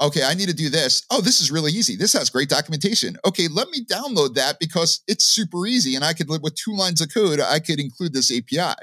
okay, 0.00 0.22
I 0.22 0.34
need 0.34 0.48
to 0.48 0.54
do 0.54 0.68
this. 0.68 1.04
Oh, 1.10 1.20
this 1.20 1.40
is 1.40 1.50
really 1.50 1.72
easy. 1.72 1.96
This 1.96 2.12
has 2.12 2.30
great 2.30 2.48
documentation. 2.48 3.16
Okay, 3.26 3.48
let 3.48 3.68
me 3.70 3.84
download 3.84 4.34
that 4.36 4.60
because 4.60 5.02
it's 5.08 5.24
super 5.24 5.66
easy 5.66 5.96
and 5.96 6.04
I 6.04 6.12
could 6.12 6.30
live 6.30 6.42
with 6.42 6.54
two 6.54 6.72
lines 6.72 7.00
of 7.00 7.12
code. 7.12 7.40
I 7.40 7.58
could 7.58 7.80
include 7.80 8.14
this 8.14 8.30
API. 8.30 8.76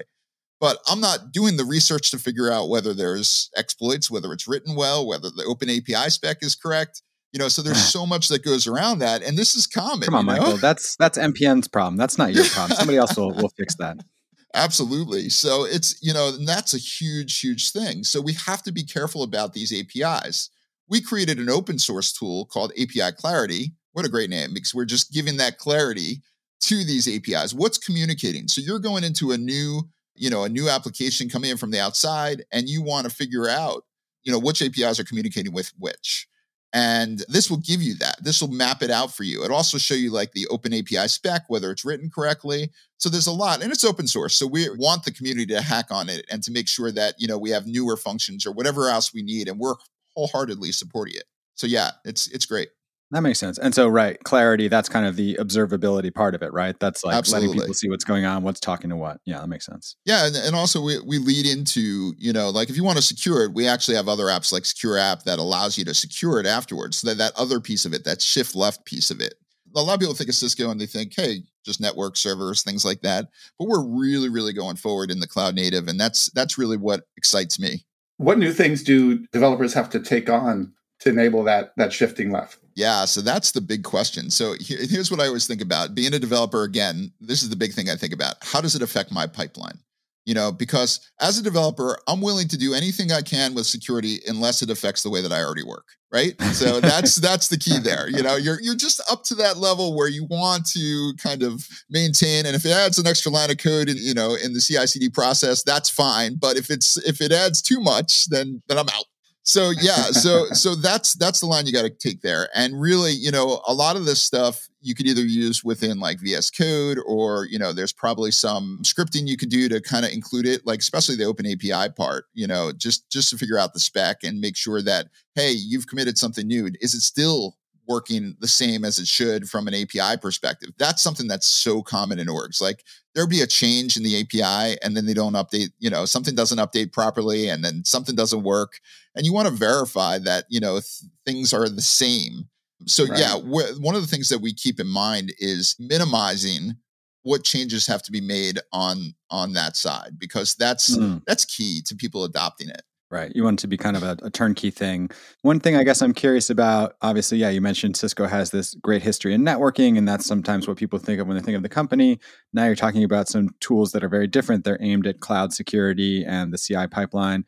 But 0.60 0.80
I'm 0.88 1.00
not 1.00 1.32
doing 1.32 1.56
the 1.56 1.64
research 1.64 2.12
to 2.12 2.18
figure 2.18 2.52
out 2.52 2.68
whether 2.68 2.94
there's 2.94 3.50
exploits, 3.56 4.12
whether 4.12 4.34
it's 4.34 4.48
written 4.48 4.76
well, 4.76 5.08
whether 5.08 5.30
the 5.30 5.46
open 5.46 5.70
API 5.70 6.10
spec 6.10 6.38
is 6.42 6.56
correct. 6.56 7.04
You 7.34 7.40
know, 7.40 7.50
so 7.50 7.62
there's 7.62 7.78
mm. 7.78 7.92
so 7.92 8.06
much 8.06 8.30
that 8.30 8.44
goes 8.44 8.68
around 8.68 9.00
that, 9.00 9.22
and 9.22 9.38
this 9.38 9.56
is 9.56 9.68
common. 9.68 10.02
Come 10.02 10.16
on, 10.16 10.26
you 10.26 10.34
know? 10.34 10.40
Michael. 10.40 10.58
That's 10.58 10.96
that's 10.96 11.18
NPM's 11.18 11.68
problem. 11.68 11.98
That's 11.98 12.18
not 12.18 12.34
your 12.34 12.46
problem. 12.46 12.78
Somebody 12.78 12.98
else 12.98 13.18
will 13.18 13.34
will 13.34 13.50
fix 13.50 13.76
that. 13.76 13.98
Absolutely. 14.54 15.30
So 15.30 15.66
it's 15.66 16.02
you 16.02 16.14
know, 16.14 16.30
and 16.30 16.48
that's 16.48 16.74
a 16.74 16.78
huge, 16.78 17.40
huge 17.40 17.72
thing. 17.72 18.04
So 18.04 18.22
we 18.22 18.34
have 18.34 18.64
to 18.64 18.72
be 18.72 18.84
careful 18.84 19.24
about 19.24 19.54
these 19.54 19.74
APIs. 19.74 20.50
We 20.90 21.02
created 21.02 21.38
an 21.38 21.50
open 21.50 21.80
source 21.80 22.14
tool 22.14 22.46
called 22.46 22.72
API 22.80 23.12
Clarity. 23.18 23.74
What 23.92 24.06
a 24.06 24.10
great 24.10 24.30
name! 24.30 24.54
Because 24.54 24.74
we're 24.74 24.86
just 24.86 25.12
giving 25.12 25.38
that 25.38 25.58
clarity 25.58 26.22
to 26.62 26.84
these 26.84 27.08
APIs. 27.08 27.54
What's 27.54 27.78
communicating? 27.78 28.48
So 28.48 28.62
you're 28.62 28.80
going 28.80 29.04
into 29.04 29.32
a 29.32 29.38
new, 29.38 29.90
you 30.16 30.30
know, 30.30 30.44
a 30.44 30.50
new 30.50 30.70
application 30.70 31.30
coming 31.30 31.52
in 31.52 31.58
from 31.58 31.72
the 31.72 31.80
outside, 31.80 32.46
and 32.52 32.70
you 32.70 32.82
want 32.82 33.08
to 33.08 33.14
figure 33.14 33.50
out, 33.50 33.84
you 34.24 34.32
know, 34.32 34.40
which 34.40 34.62
APIs 34.62 35.00
are 35.00 35.04
communicating 35.04 35.54
with 35.54 35.72
which. 35.78 36.28
And 36.74 37.24
this 37.30 37.50
will 37.50 37.58
give 37.58 37.82
you 37.82 37.96
that. 37.96 38.24
This 38.24 38.42
will 38.42 38.52
map 38.52 38.84
it 38.84 38.92
out 38.92 39.14
for 39.14 39.24
you. 39.24 39.44
It'll 39.44 39.56
also 39.56 39.78
show 39.78 39.94
you 39.96 40.12
like 40.12 40.34
the 40.34 40.48
open 40.48 40.74
API 40.74 41.08
spec, 41.08 41.44
whether 41.48 41.72
it's 41.72 41.86
written 41.86 42.10
correctly. 42.10 42.72
So 42.98 43.10
there's 43.10 43.28
a 43.28 43.32
lot 43.32 43.64
and 43.64 43.72
it's 43.72 43.86
open 43.86 44.08
source. 44.08 44.36
So 44.36 44.46
we 44.46 44.70
want 44.76 45.04
the 45.04 45.14
community 45.14 45.54
to 45.54 45.62
hack 45.62 45.88
on 45.92 46.10
it 46.10 46.26
and 46.30 46.44
to 46.44 46.52
make 46.52 46.68
sure 46.68 46.92
that, 46.92 47.16
you 47.18 47.28
know, 47.28 47.38
we 47.38 47.52
have 47.52 47.68
newer 47.68 47.96
functions 47.96 48.46
or 48.46 48.52
whatever 48.52 48.90
else 48.90 49.14
we 49.14 49.22
need. 49.22 49.48
And 49.48 49.60
we're 49.60 49.76
wholeheartedly 50.16 50.72
supporting 50.74 51.16
it. 51.16 51.26
so 51.56 51.68
yeah, 51.68 51.92
it's 52.06 52.28
it's 52.28 52.46
great. 52.46 52.70
That 53.12 53.22
makes 53.22 53.40
sense. 53.40 53.58
And 53.58 53.74
so, 53.74 53.88
right, 53.88 54.22
clarity, 54.26 54.68
that's 54.68 54.90
kind 54.90 55.06
of 55.06 55.16
the 55.16 55.36
observability 55.36 56.14
part 56.14 56.36
of 56.36 56.42
it, 56.42 56.52
right? 56.52 56.78
That's 56.78 57.06
like 57.06 57.16
Absolutely. 57.16 57.48
letting 57.48 57.62
people 57.62 57.74
see 57.74 57.90
what's 57.90 58.04
going 58.04 58.26
on, 58.26 58.44
what's 58.44 58.60
talking 58.60 58.90
to 58.90 58.98
what. 58.98 59.22
Yeah, 59.26 59.40
that 59.40 59.48
makes 59.48 59.66
sense. 59.66 59.96
Yeah. 60.04 60.28
And, 60.28 60.36
and 60.36 60.56
also, 60.56 60.82
we, 60.82 61.00
we 61.00 61.18
lead 61.18 61.46
into, 61.46 62.14
you 62.18 62.34
know, 62.34 62.50
like 62.50 62.70
if 62.70 62.76
you 62.76 62.84
want 62.84 62.98
to 62.98 63.04
secure 63.04 63.46
it, 63.46 63.54
we 63.54 63.66
actually 63.66 63.96
have 63.96 64.10
other 64.10 64.26
apps 64.26 64.52
like 64.52 64.66
Secure 64.66 64.98
App 64.98 65.24
that 65.24 65.40
allows 65.40 65.78
you 65.78 65.86
to 65.86 65.94
secure 65.94 66.40
it 66.42 66.46
afterwards. 66.46 66.98
So 66.98 67.08
that, 67.08 67.18
that 67.18 67.40
other 67.40 67.62
piece 67.62 67.86
of 67.86 67.94
it, 67.94 68.04
that 68.04 68.22
shift 68.22 68.56
left 68.56 68.84
piece 68.84 69.10
of 69.10 69.22
it. 69.22 69.36
A 69.74 69.82
lot 69.82 69.94
of 69.94 70.00
people 70.02 70.16
think 70.16 70.30
of 70.30 70.36
Cisco 70.36 70.70
and 70.70 70.82
they 70.82 70.86
think, 70.86 71.14
hey, 71.16 71.44
just 71.64 71.80
network 71.80 72.18
servers, 72.18 72.62
things 72.62 72.84
like 72.84 73.02
that. 73.02 73.28
But 73.58 73.70
we're 73.70 73.86
really, 73.86 74.28
really 74.28 74.54
going 74.54 74.76
forward 74.76 75.12
in 75.12 75.22
the 75.22 75.28
cloud 75.28 75.56
native. 75.56 75.88
And 75.88 76.00
that's 76.00 76.30
that's 76.32 76.58
really 76.58 76.78
what 76.78 77.04
excites 77.16 77.60
me. 77.60 77.86
What 78.18 78.40
new 78.40 78.52
things 78.52 78.84
do 78.84 79.20
developers 79.28 79.74
have 79.76 79.90
to 79.92 80.00
take 80.00 80.30
on 80.30 80.74
to 81.02 81.10
enable 81.10 81.44
that 81.44 81.74
that 81.78 81.94
shifting 81.94 82.32
left? 82.32 82.60
Yeah, 82.78 83.06
so 83.06 83.22
that's 83.22 83.54
the 83.54 83.60
big 83.60 83.84
question. 83.84 84.30
So 84.30 84.54
here, 84.60 84.78
here's 84.80 85.10
what 85.10 85.20
I 85.20 85.26
always 85.26 85.48
think 85.48 85.62
about 85.62 85.96
being 85.96 86.14
a 86.14 86.20
developer. 86.20 86.62
Again, 86.62 87.12
this 87.20 87.42
is 87.42 87.50
the 87.50 87.56
big 87.56 87.74
thing 87.74 87.90
I 87.90 87.96
think 87.96 88.14
about. 88.14 88.36
How 88.44 88.62
does 88.62 88.76
it 88.76 88.84
affect 88.84 89.12
my 89.12 89.26
pipeline? 89.26 89.80
You 90.28 90.36
know, 90.36 90.52
because 90.52 91.00
as 91.20 91.40
a 91.40 91.44
developer, 91.44 91.98
I'm 92.08 92.22
willing 92.22 92.48
to 92.50 92.58
do 92.58 92.76
anything 92.76 93.12
I 93.12 93.24
can 93.24 93.56
with 93.56 93.66
security 93.66 94.20
unless 94.28 94.62
it 94.62 94.70
affects 94.70 95.02
the 95.02 95.10
way 95.10 95.24
that 95.24 95.32
I 95.32 95.42
already 95.42 95.64
work. 95.64 95.86
Right. 96.14 96.40
So 96.54 96.80
that's 96.82 97.16
that's 97.16 97.48
the 97.48 97.58
key 97.58 97.80
there. 97.80 98.10
You 98.10 98.22
know, 98.22 98.36
you're 98.36 98.62
you're 98.62 98.76
just 98.76 99.02
up 99.12 99.24
to 99.24 99.36
that 99.36 99.58
level 99.58 99.98
where 99.98 100.08
you 100.08 100.26
want 100.30 100.68
to 100.74 101.14
kind 101.18 101.42
of 101.42 101.68
maintain. 101.90 102.46
And 102.46 102.56
if 102.56 102.64
it 102.64 102.72
adds 102.72 103.00
an 103.00 103.08
extra 103.08 103.32
line 103.32 103.50
of 103.50 103.58
code, 103.58 103.90
in, 103.90 103.98
you 103.98 104.14
know, 104.14 104.36
in 104.36 104.54
the 104.54 104.62
CI/CD 104.62 105.10
process, 105.10 105.64
that's 105.64 105.90
fine. 105.90 106.36
But 106.36 106.58
if 106.58 106.70
it's 106.70 106.96
if 106.98 107.22
it 107.22 107.32
adds 107.32 107.60
too 107.60 107.80
much, 107.80 108.26
then 108.30 108.62
then 108.68 108.78
I'm 108.78 108.90
out 108.90 109.06
so 109.48 109.72
yeah 109.82 110.12
so 110.12 110.46
so 110.48 110.76
that's 110.76 111.14
that's 111.14 111.40
the 111.40 111.46
line 111.46 111.66
you 111.66 111.72
got 111.72 111.84
to 111.84 111.90
take 111.90 112.22
there 112.22 112.50
and 112.54 112.80
really 112.80 113.14
you 113.14 113.32
know 113.32 113.62
a 113.66 113.74
lot 113.74 113.96
of 113.96 114.04
this 114.04 114.22
stuff 114.22 114.68
you 114.82 114.94
could 114.94 115.08
either 115.08 115.22
use 115.22 115.64
within 115.64 116.02
like 116.02 116.20
vs 116.20 116.52
code 116.52 117.00
or 117.08 117.46
you 117.46 117.58
know 117.58 117.72
there's 117.72 117.94
probably 117.94 118.30
some 118.30 118.78
scripting 118.82 119.26
you 119.26 119.38
could 119.38 119.50
do 119.50 119.70
to 119.70 119.80
kind 119.80 120.06
of 120.06 120.12
include 120.12 120.46
it 120.46 120.68
like 120.68 120.80
especially 120.80 121.16
the 121.16 121.24
open 121.24 121.46
api 121.46 121.90
part 121.96 122.26
you 122.34 122.46
know 122.46 122.74
just 122.74 123.10
just 123.10 123.30
to 123.30 123.38
figure 123.38 123.58
out 123.58 123.74
the 123.74 123.80
spec 123.80 124.18
and 124.22 124.42
make 124.42 124.58
sure 124.58 124.82
that 124.82 125.08
hey 125.34 125.52
you've 125.52 125.88
committed 125.88 126.18
something 126.18 126.46
new 126.46 126.70
is 126.82 126.94
it 126.94 127.02
still 127.02 127.56
working 127.88 128.36
the 128.40 128.48
same 128.48 128.84
as 128.84 129.00
it 129.00 129.08
should 129.08 129.50
from 129.50 129.68
an 129.68 129.74
API 129.74 130.18
perspective. 130.22 130.72
That's 130.78 131.02
something 131.02 131.28
that's 131.28 131.48
so 131.48 131.82
common 131.82 132.20
in 132.20 132.28
orgs. 132.28 132.62
Like 132.62 132.84
there'll 133.16 133.30
be 133.30 133.42
a 133.42 133.48
change 133.48 133.98
in 133.98 134.04
the 134.04 134.20
API 134.20 134.78
and 134.84 134.96
then 134.96 135.06
they 135.06 135.14
don't 135.14 135.34
update, 135.34 135.70
you 135.80 135.90
know, 135.90 136.06
something 136.06 136.36
doesn't 136.36 136.60
update 136.60 136.92
properly 136.92 137.48
and 137.48 137.64
then 137.64 137.84
something 137.86 138.16
doesn't 138.16 138.44
work. 138.44 138.80
And 139.18 139.26
you 139.26 139.34
want 139.34 139.48
to 139.48 139.54
verify 139.54 140.20
that, 140.20 140.46
you 140.48 140.60
know, 140.60 140.76
th- 140.76 141.12
things 141.26 141.54
are 141.54 141.68
the 141.68 141.82
same. 141.82 142.48
So, 142.86 143.06
right. 143.08 143.20
yeah, 143.20 143.36
one 143.36 143.96
of 143.96 144.02
the 144.02 144.08
things 144.08 144.30
that 144.30 144.40
we 144.40 144.54
keep 144.54 144.80
in 144.80 144.88
mind 144.88 145.34
is 145.40 145.76
minimizing 145.80 146.76
what 147.24 147.44
changes 147.44 147.88
have 147.88 148.04
to 148.04 148.12
be 148.12 148.22
made 148.22 148.60
on 148.72 149.14
on 149.30 149.54
that 149.54 149.76
side 149.76 150.12
because 150.18 150.56
that's 150.56 150.96
mm. 150.96 151.22
that's 151.28 151.44
key 151.44 151.82
to 151.86 151.96
people 151.96 152.24
adopting 152.24 152.70
it 152.70 152.84
Right. 153.10 153.32
You 153.34 153.46
want 153.46 153.60
it 153.60 153.62
to 153.62 153.68
be 153.68 153.78
kind 153.78 153.96
of 153.96 154.04
a, 154.04 154.18
a, 154.22 154.30
turnkey 154.30 154.70
thing. 154.70 155.10
One 155.42 155.62
thing 155.62 155.78
I 155.78 155.86
guess 155.86 156.02
I'm 156.02 156.14
curious 156.14 156.50
about, 156.50 156.96
obviously, 157.02 157.38
yeah, 157.38 157.50
you 157.50 157.62
mentioned 157.62 157.96
Cisco 157.96 158.28
has 158.28 158.52
this 158.52 158.74
great 158.76 159.02
history 159.02 159.34
in 159.34 159.44
networking, 159.44 159.98
and 159.98 160.06
that's 160.06 160.26
sometimes 160.26 160.68
what 160.68 160.76
people 160.76 161.00
think 161.00 161.22
of 161.22 161.28
when 161.28 161.38
they 161.38 161.44
think 161.44 161.56
of 161.56 161.64
the 161.64 161.70
company. 161.70 162.20
Now 162.52 162.66
you're 162.66 162.76
talking 162.76 163.06
about 163.06 163.30
some 163.30 163.52
tools 163.62 163.94
that 163.94 164.04
are 164.04 164.10
very 164.10 164.28
different. 164.28 164.66
They're 164.66 164.82
aimed 164.82 165.08
at 165.08 165.22
cloud 165.22 165.54
security 165.54 166.26
and 166.26 166.52
the 166.52 166.58
CI 166.58 166.88
pipeline. 166.88 167.46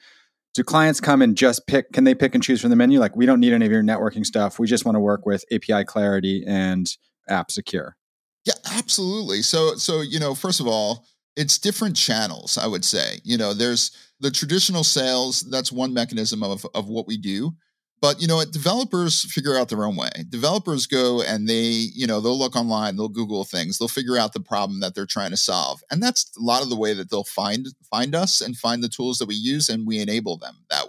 Do 0.55 0.63
clients 0.63 0.99
come 0.99 1.21
and 1.21 1.37
just 1.37 1.67
pick, 1.67 1.91
can 1.93 2.03
they 2.03 2.15
pick 2.15 2.33
and 2.33 2.43
choose 2.43 2.59
from 2.59 2.69
the 2.69 2.75
menu? 2.75 2.99
Like, 2.99 3.15
we 3.15 3.25
don't 3.25 3.39
need 3.39 3.53
any 3.53 3.65
of 3.65 3.71
your 3.71 3.83
networking 3.83 4.25
stuff. 4.25 4.59
We 4.59 4.67
just 4.67 4.85
want 4.85 4.95
to 4.95 4.99
work 4.99 5.25
with 5.25 5.45
API 5.51 5.85
clarity 5.85 6.43
and 6.45 6.89
app 7.27 7.51
secure. 7.51 7.95
Yeah, 8.45 8.55
absolutely. 8.71 9.41
So, 9.43 9.75
so, 9.75 10.01
you 10.01 10.19
know, 10.19 10.33
first 10.33 10.59
of 10.59 10.67
all, 10.67 11.05
it's 11.35 11.57
different 11.57 11.95
channels, 11.95 12.57
I 12.57 12.67
would 12.67 12.83
say. 12.83 13.19
You 13.23 13.37
know, 13.37 13.53
there's, 13.53 13.91
the 14.19 14.31
traditional 14.31 14.83
sales 14.83 15.41
that's 15.41 15.71
one 15.71 15.93
mechanism 15.93 16.43
of, 16.43 16.65
of 16.73 16.89
what 16.89 17.07
we 17.07 17.17
do 17.17 17.53
but 18.01 18.21
you 18.21 18.27
know 18.27 18.37
what 18.37 18.51
developers 18.51 19.23
figure 19.31 19.57
out 19.57 19.69
their 19.69 19.85
own 19.85 19.95
way. 19.95 20.09
Developers 20.29 20.87
go 20.87 21.21
and 21.21 21.47
they 21.47 21.89
you 21.93 22.07
know 22.07 22.19
they'll 22.19 22.37
look 22.37 22.55
online 22.55 22.95
they'll 22.95 23.09
google 23.09 23.43
things 23.43 23.77
they'll 23.77 23.87
figure 23.87 24.17
out 24.17 24.33
the 24.33 24.39
problem 24.39 24.79
that 24.79 24.95
they're 24.95 25.05
trying 25.05 25.31
to 25.31 25.37
solve. 25.37 25.81
And 25.91 26.01
that's 26.01 26.31
a 26.37 26.41
lot 26.41 26.61
of 26.63 26.69
the 26.69 26.77
way 26.77 26.93
that 26.93 27.09
they'll 27.09 27.23
find 27.23 27.67
find 27.89 28.15
us 28.15 28.41
and 28.41 28.57
find 28.57 28.83
the 28.83 28.89
tools 28.89 29.17
that 29.17 29.27
we 29.27 29.35
use 29.35 29.69
and 29.69 29.87
we 29.87 29.99
enable 29.99 30.37
them 30.37 30.57
that 30.69 30.88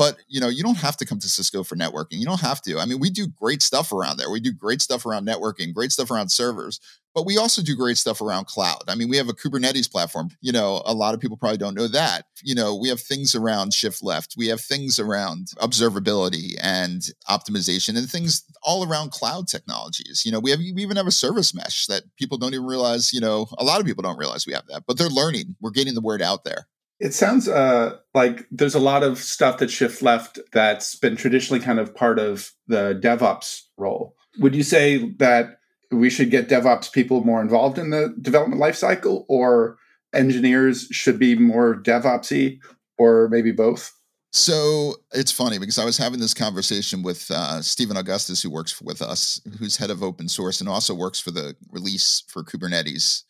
but 0.00 0.16
you 0.28 0.40
know 0.40 0.48
you 0.48 0.62
don't 0.62 0.78
have 0.78 0.96
to 0.96 1.04
come 1.04 1.18
to 1.18 1.28
cisco 1.28 1.62
for 1.62 1.76
networking 1.76 2.18
you 2.18 2.24
don't 2.24 2.40
have 2.40 2.62
to 2.62 2.78
i 2.78 2.86
mean 2.86 2.98
we 2.98 3.10
do 3.10 3.26
great 3.26 3.62
stuff 3.62 3.92
around 3.92 4.16
there 4.16 4.30
we 4.30 4.40
do 4.40 4.50
great 4.50 4.80
stuff 4.80 5.04
around 5.04 5.26
networking 5.26 5.74
great 5.74 5.92
stuff 5.92 6.10
around 6.10 6.30
servers 6.30 6.80
but 7.14 7.26
we 7.26 7.38
also 7.38 7.62
do 7.62 7.74
great 7.74 7.98
stuff 7.98 8.20
around 8.20 8.46
cloud. 8.46 8.84
I 8.88 8.94
mean, 8.94 9.08
we 9.08 9.16
have 9.16 9.28
a 9.28 9.32
Kubernetes 9.32 9.90
platform. 9.90 10.30
You 10.40 10.52
know, 10.52 10.82
a 10.86 10.94
lot 10.94 11.14
of 11.14 11.20
people 11.20 11.36
probably 11.36 11.58
don't 11.58 11.74
know 11.74 11.88
that. 11.88 12.26
You 12.42 12.54
know, 12.54 12.76
we 12.76 12.88
have 12.88 13.00
things 13.00 13.34
around 13.34 13.74
shift 13.74 14.02
left. 14.02 14.34
We 14.36 14.46
have 14.46 14.60
things 14.60 14.98
around 14.98 15.48
observability 15.56 16.56
and 16.62 17.02
optimization 17.28 17.96
and 17.98 18.08
things 18.08 18.44
all 18.62 18.86
around 18.86 19.10
cloud 19.10 19.48
technologies. 19.48 20.22
You 20.24 20.32
know, 20.32 20.40
we 20.40 20.50
have 20.50 20.60
we 20.60 20.82
even 20.82 20.96
have 20.96 21.08
a 21.08 21.12
service 21.12 21.52
mesh 21.52 21.86
that 21.86 22.04
people 22.16 22.38
don't 22.38 22.54
even 22.54 22.66
realize, 22.66 23.12
you 23.12 23.20
know, 23.20 23.48
a 23.58 23.64
lot 23.64 23.80
of 23.80 23.86
people 23.86 24.02
don't 24.02 24.18
realize 24.18 24.46
we 24.46 24.52
have 24.52 24.66
that, 24.68 24.84
but 24.86 24.96
they're 24.96 25.08
learning. 25.08 25.56
We're 25.60 25.70
getting 25.70 25.94
the 25.94 26.00
word 26.00 26.22
out 26.22 26.44
there. 26.44 26.68
It 27.00 27.14
sounds 27.14 27.48
uh, 27.48 27.96
like 28.14 28.46
there's 28.50 28.74
a 28.74 28.80
lot 28.80 29.02
of 29.02 29.18
stuff 29.18 29.58
that 29.58 29.70
shift 29.70 30.02
left 30.02 30.38
that's 30.52 30.94
been 30.94 31.16
traditionally 31.16 31.60
kind 31.60 31.80
of 31.80 31.94
part 31.94 32.18
of 32.18 32.52
the 32.68 32.98
DevOps 33.02 33.62
role. 33.78 34.14
Would 34.38 34.54
you 34.54 34.62
say 34.62 35.08
that 35.18 35.58
we 35.90 36.10
should 36.10 36.30
get 36.30 36.48
DevOps 36.48 36.92
people 36.92 37.24
more 37.24 37.40
involved 37.40 37.78
in 37.78 37.90
the 37.90 38.14
development 38.20 38.60
lifecycle, 38.60 39.24
or 39.28 39.78
engineers 40.12 40.86
should 40.90 41.18
be 41.18 41.34
more 41.34 41.74
DevOpsy, 41.74 42.60
or 42.98 43.28
maybe 43.30 43.50
both? 43.50 43.96
So 44.32 44.94
it's 45.12 45.32
funny 45.32 45.58
because 45.58 45.78
I 45.78 45.84
was 45.84 45.98
having 45.98 46.20
this 46.20 46.34
conversation 46.34 47.02
with 47.02 47.28
uh, 47.30 47.62
Stephen 47.62 47.96
Augustus, 47.96 48.42
who 48.42 48.50
works 48.50 48.80
with 48.80 49.02
us, 49.02 49.40
who's 49.58 49.76
head 49.76 49.90
of 49.90 50.04
open 50.04 50.28
source 50.28 50.60
and 50.60 50.68
also 50.68 50.94
works 50.94 51.18
for 51.18 51.32
the 51.32 51.56
release 51.70 52.22
for 52.28 52.44
Kubernetes 52.44 53.24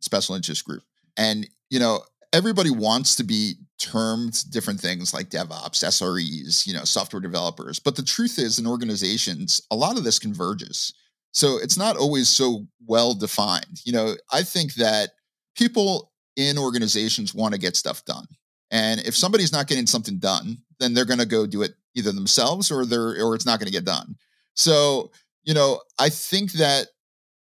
special 0.00 0.36
interest 0.36 0.64
group. 0.64 0.84
And, 1.16 1.48
you 1.70 1.80
know, 1.80 2.04
everybody 2.34 2.70
wants 2.70 3.14
to 3.16 3.24
be 3.24 3.54
termed 3.78 4.44
different 4.50 4.80
things 4.80 5.14
like 5.14 5.30
DevOps, 5.30 5.84
SREs, 5.84 6.66
you 6.66 6.74
know, 6.74 6.84
software 6.84 7.20
developers. 7.20 7.78
But 7.78 7.96
the 7.96 8.02
truth 8.02 8.38
is, 8.38 8.58
in 8.58 8.66
organizations, 8.66 9.62
a 9.70 9.76
lot 9.76 9.96
of 9.96 10.04
this 10.04 10.18
converges. 10.18 10.92
So 11.32 11.58
it's 11.62 11.78
not 11.78 11.96
always 11.96 12.28
so 12.28 12.66
well 12.86 13.14
defined. 13.14 13.80
You 13.84 13.92
know, 13.92 14.14
I 14.32 14.42
think 14.42 14.74
that 14.74 15.10
people 15.56 16.12
in 16.36 16.58
organizations 16.58 17.34
want 17.34 17.54
to 17.54 17.60
get 17.60 17.76
stuff 17.76 18.04
done. 18.04 18.26
And 18.70 19.00
if 19.00 19.16
somebody's 19.16 19.52
not 19.52 19.68
getting 19.68 19.86
something 19.86 20.18
done, 20.18 20.58
then 20.80 20.92
they're 20.92 21.04
going 21.04 21.20
to 21.20 21.26
go 21.26 21.46
do 21.46 21.62
it 21.62 21.74
either 21.94 22.10
themselves 22.10 22.72
or 22.72 22.84
they're 22.84 23.24
or 23.24 23.36
it's 23.36 23.46
not 23.46 23.60
going 23.60 23.70
to 23.70 23.72
get 23.72 23.84
done. 23.84 24.16
So, 24.54 25.12
you 25.44 25.54
know, 25.54 25.80
I 25.98 26.08
think 26.08 26.52
that 26.52 26.88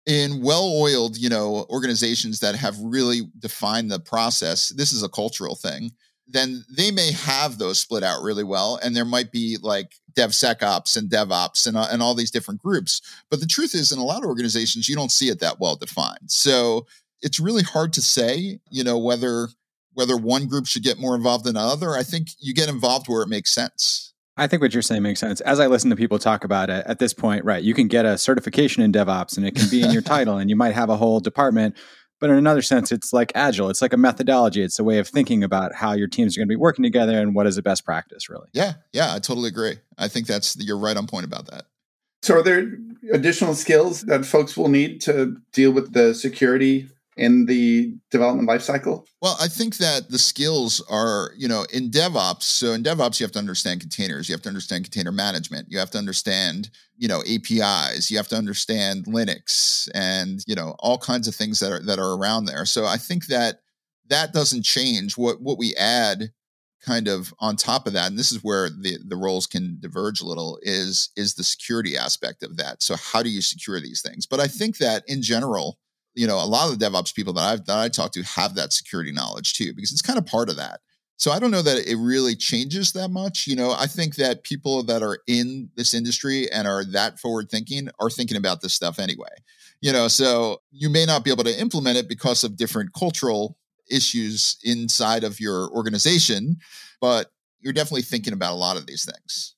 in 0.05 0.41
well-oiled, 0.41 1.17
you 1.17 1.29
know, 1.29 1.65
organizations 1.69 2.39
that 2.39 2.55
have 2.55 2.77
really 2.79 3.21
defined 3.39 3.91
the 3.91 3.99
process, 3.99 4.69
this 4.69 4.91
is 4.93 5.03
a 5.03 5.09
cultural 5.09 5.55
thing 5.55 5.91
then 6.33 6.63
they 6.69 6.91
may 6.91 7.11
have 7.11 7.57
those 7.57 7.79
split 7.79 8.03
out 8.03 8.23
really 8.23 8.43
well. 8.43 8.79
And 8.81 8.95
there 8.95 9.05
might 9.05 9.31
be 9.31 9.57
like 9.61 9.95
DevSecOps 10.13 10.95
and 10.97 11.09
DevOps 11.09 11.67
and, 11.67 11.77
uh, 11.77 11.87
and 11.91 12.01
all 12.01 12.15
these 12.15 12.31
different 12.31 12.61
groups. 12.61 13.01
But 13.29 13.39
the 13.39 13.45
truth 13.45 13.75
is, 13.75 13.91
in 13.91 13.99
a 13.99 14.03
lot 14.03 14.23
of 14.23 14.29
organizations, 14.29 14.87
you 14.87 14.95
don't 14.95 15.11
see 15.11 15.29
it 15.29 15.39
that 15.39 15.59
well 15.59 15.75
defined. 15.75 16.29
So 16.29 16.85
it's 17.21 17.39
really 17.39 17.63
hard 17.63 17.93
to 17.93 18.01
say, 18.01 18.59
you 18.69 18.83
know, 18.83 18.97
whether 18.97 19.49
whether 19.93 20.15
one 20.15 20.47
group 20.47 20.67
should 20.67 20.83
get 20.83 20.99
more 20.99 21.15
involved 21.15 21.43
than 21.43 21.57
another. 21.57 21.91
I 21.91 22.03
think 22.03 22.29
you 22.39 22.53
get 22.53 22.69
involved 22.69 23.09
where 23.09 23.23
it 23.23 23.27
makes 23.27 23.53
sense. 23.53 24.10
I 24.37 24.47
think 24.47 24.61
what 24.61 24.73
you're 24.73 24.81
saying 24.81 25.03
makes 25.03 25.19
sense. 25.19 25.41
As 25.41 25.59
I 25.59 25.67
listen 25.67 25.89
to 25.89 25.95
people 25.95 26.17
talk 26.17 26.43
about 26.43 26.69
it 26.69 26.85
at 26.87 26.99
this 26.99 27.13
point, 27.13 27.43
right, 27.43 27.61
you 27.61 27.73
can 27.73 27.87
get 27.87 28.05
a 28.05 28.17
certification 28.17 28.81
in 28.81 28.91
DevOps 28.91 29.37
and 29.37 29.45
it 29.45 29.55
can 29.55 29.69
be 29.69 29.81
in 29.81 29.91
your 29.91 30.01
title 30.13 30.37
and 30.37 30.49
you 30.49 30.55
might 30.55 30.73
have 30.73 30.89
a 30.89 30.95
whole 30.95 31.19
department 31.19 31.75
but 32.21 32.29
in 32.29 32.35
another 32.37 32.61
sense, 32.61 32.91
it's 32.91 33.11
like 33.11 33.31
agile. 33.33 33.69
It's 33.69 33.81
like 33.81 33.93
a 33.93 33.97
methodology. 33.97 34.61
It's 34.61 34.77
a 34.77 34.83
way 34.83 34.99
of 34.99 35.07
thinking 35.07 35.43
about 35.43 35.73
how 35.73 35.93
your 35.93 36.07
teams 36.07 36.37
are 36.37 36.39
going 36.39 36.47
to 36.47 36.51
be 36.51 36.55
working 36.55 36.83
together 36.83 37.19
and 37.19 37.33
what 37.33 37.47
is 37.47 37.55
the 37.55 37.63
best 37.63 37.83
practice, 37.83 38.29
really. 38.29 38.47
Yeah, 38.53 38.73
yeah, 38.93 39.15
I 39.15 39.19
totally 39.19 39.49
agree. 39.49 39.79
I 39.97 40.07
think 40.07 40.27
that's 40.27 40.55
you're 40.63 40.77
right 40.77 40.95
on 40.95 41.07
point 41.07 41.25
about 41.25 41.47
that. 41.47 41.65
So, 42.21 42.35
are 42.35 42.43
there 42.43 42.77
additional 43.11 43.55
skills 43.55 44.03
that 44.03 44.23
folks 44.23 44.55
will 44.55 44.67
need 44.67 45.01
to 45.01 45.37
deal 45.51 45.71
with 45.71 45.93
the 45.93 46.13
security 46.13 46.87
in 47.17 47.45
the 47.45 47.93
development 48.09 48.47
lifecycle? 48.47 49.05
Well, 49.21 49.35
I 49.39 49.47
think 49.47 49.77
that 49.77 50.09
the 50.09 50.19
skills 50.19 50.81
are, 50.89 51.31
you 51.37 51.47
know, 51.47 51.65
in 51.73 51.91
DevOps. 51.91 52.43
So 52.43 52.71
in 52.71 52.83
DevOps, 52.83 53.19
you 53.19 53.25
have 53.25 53.33
to 53.33 53.39
understand 53.39 53.81
containers, 53.81 54.29
you 54.29 54.33
have 54.33 54.41
to 54.43 54.49
understand 54.49 54.85
container 54.85 55.11
management, 55.11 55.67
you 55.69 55.77
have 55.79 55.91
to 55.91 55.97
understand, 55.97 56.69
you 56.97 57.07
know, 57.07 57.21
APIs, 57.21 58.09
you 58.09 58.17
have 58.17 58.29
to 58.29 58.37
understand 58.37 59.05
Linux, 59.05 59.89
and 59.93 60.43
you 60.47 60.55
know, 60.55 60.75
all 60.79 60.97
kinds 60.97 61.27
of 61.27 61.35
things 61.35 61.59
that 61.59 61.71
are 61.71 61.79
that 61.79 61.99
are 61.99 62.17
around 62.17 62.45
there. 62.45 62.65
So 62.65 62.85
I 62.85 62.97
think 62.97 63.27
that 63.27 63.59
that 64.07 64.33
doesn't 64.33 64.63
change. 64.63 65.17
What 65.17 65.41
what 65.41 65.57
we 65.57 65.75
add 65.75 66.31
kind 66.81 67.07
of 67.07 67.33
on 67.39 67.55
top 67.55 67.85
of 67.85 67.93
that, 67.93 68.09
and 68.09 68.17
this 68.17 68.31
is 68.31 68.43
where 68.43 68.69
the, 68.69 68.97
the 69.07 69.15
roles 69.15 69.45
can 69.45 69.77
diverge 69.79 70.21
a 70.21 70.25
little, 70.25 70.59
is 70.63 71.09
is 71.15 71.33
the 71.33 71.43
security 71.43 71.97
aspect 71.97 72.41
of 72.41 72.57
that. 72.57 72.81
So 72.81 72.95
how 72.95 73.21
do 73.21 73.29
you 73.29 73.41
secure 73.41 73.79
these 73.79 74.01
things? 74.01 74.25
But 74.25 74.39
I 74.39 74.47
think 74.47 74.77
that 74.77 75.03
in 75.07 75.21
general, 75.21 75.77
you 76.13 76.27
know, 76.27 76.37
a 76.37 76.45
lot 76.45 76.71
of 76.71 76.77
the 76.77 76.85
DevOps 76.85 77.15
people 77.15 77.33
that 77.33 77.41
I've 77.41 77.65
that 77.65 77.77
I 77.77 77.89
talk 77.89 78.11
to 78.13 78.23
have 78.23 78.55
that 78.55 78.73
security 78.73 79.11
knowledge 79.11 79.53
too, 79.53 79.73
because 79.73 79.91
it's 79.91 80.01
kind 80.01 80.19
of 80.19 80.25
part 80.25 80.49
of 80.49 80.57
that. 80.57 80.81
So 81.17 81.31
I 81.31 81.37
don't 81.37 81.51
know 81.51 81.61
that 81.61 81.87
it 81.87 81.97
really 81.97 82.35
changes 82.35 82.93
that 82.93 83.09
much. 83.09 83.45
You 83.45 83.55
know, 83.55 83.75
I 83.77 83.85
think 83.85 84.15
that 84.15 84.43
people 84.43 84.81
that 84.83 85.03
are 85.03 85.19
in 85.27 85.69
this 85.75 85.93
industry 85.93 86.51
and 86.51 86.67
are 86.67 86.83
that 86.85 87.19
forward 87.19 87.49
thinking 87.51 87.89
are 87.99 88.09
thinking 88.09 88.37
about 88.37 88.61
this 88.61 88.73
stuff 88.73 88.97
anyway. 88.97 89.29
You 89.81 89.93
know, 89.93 90.07
so 90.07 90.61
you 90.71 90.89
may 90.89 91.05
not 91.05 91.23
be 91.23 91.31
able 91.31 91.43
to 91.43 91.59
implement 91.59 91.97
it 91.97 92.09
because 92.09 92.43
of 92.43 92.57
different 92.57 92.93
cultural 92.93 93.57
issues 93.89 94.57
inside 94.63 95.23
of 95.23 95.39
your 95.39 95.69
organization, 95.71 96.57
but 96.99 97.31
you're 97.59 97.73
definitely 97.73 98.01
thinking 98.01 98.33
about 98.33 98.53
a 98.53 98.55
lot 98.55 98.77
of 98.77 98.87
these 98.87 99.05
things. 99.05 99.55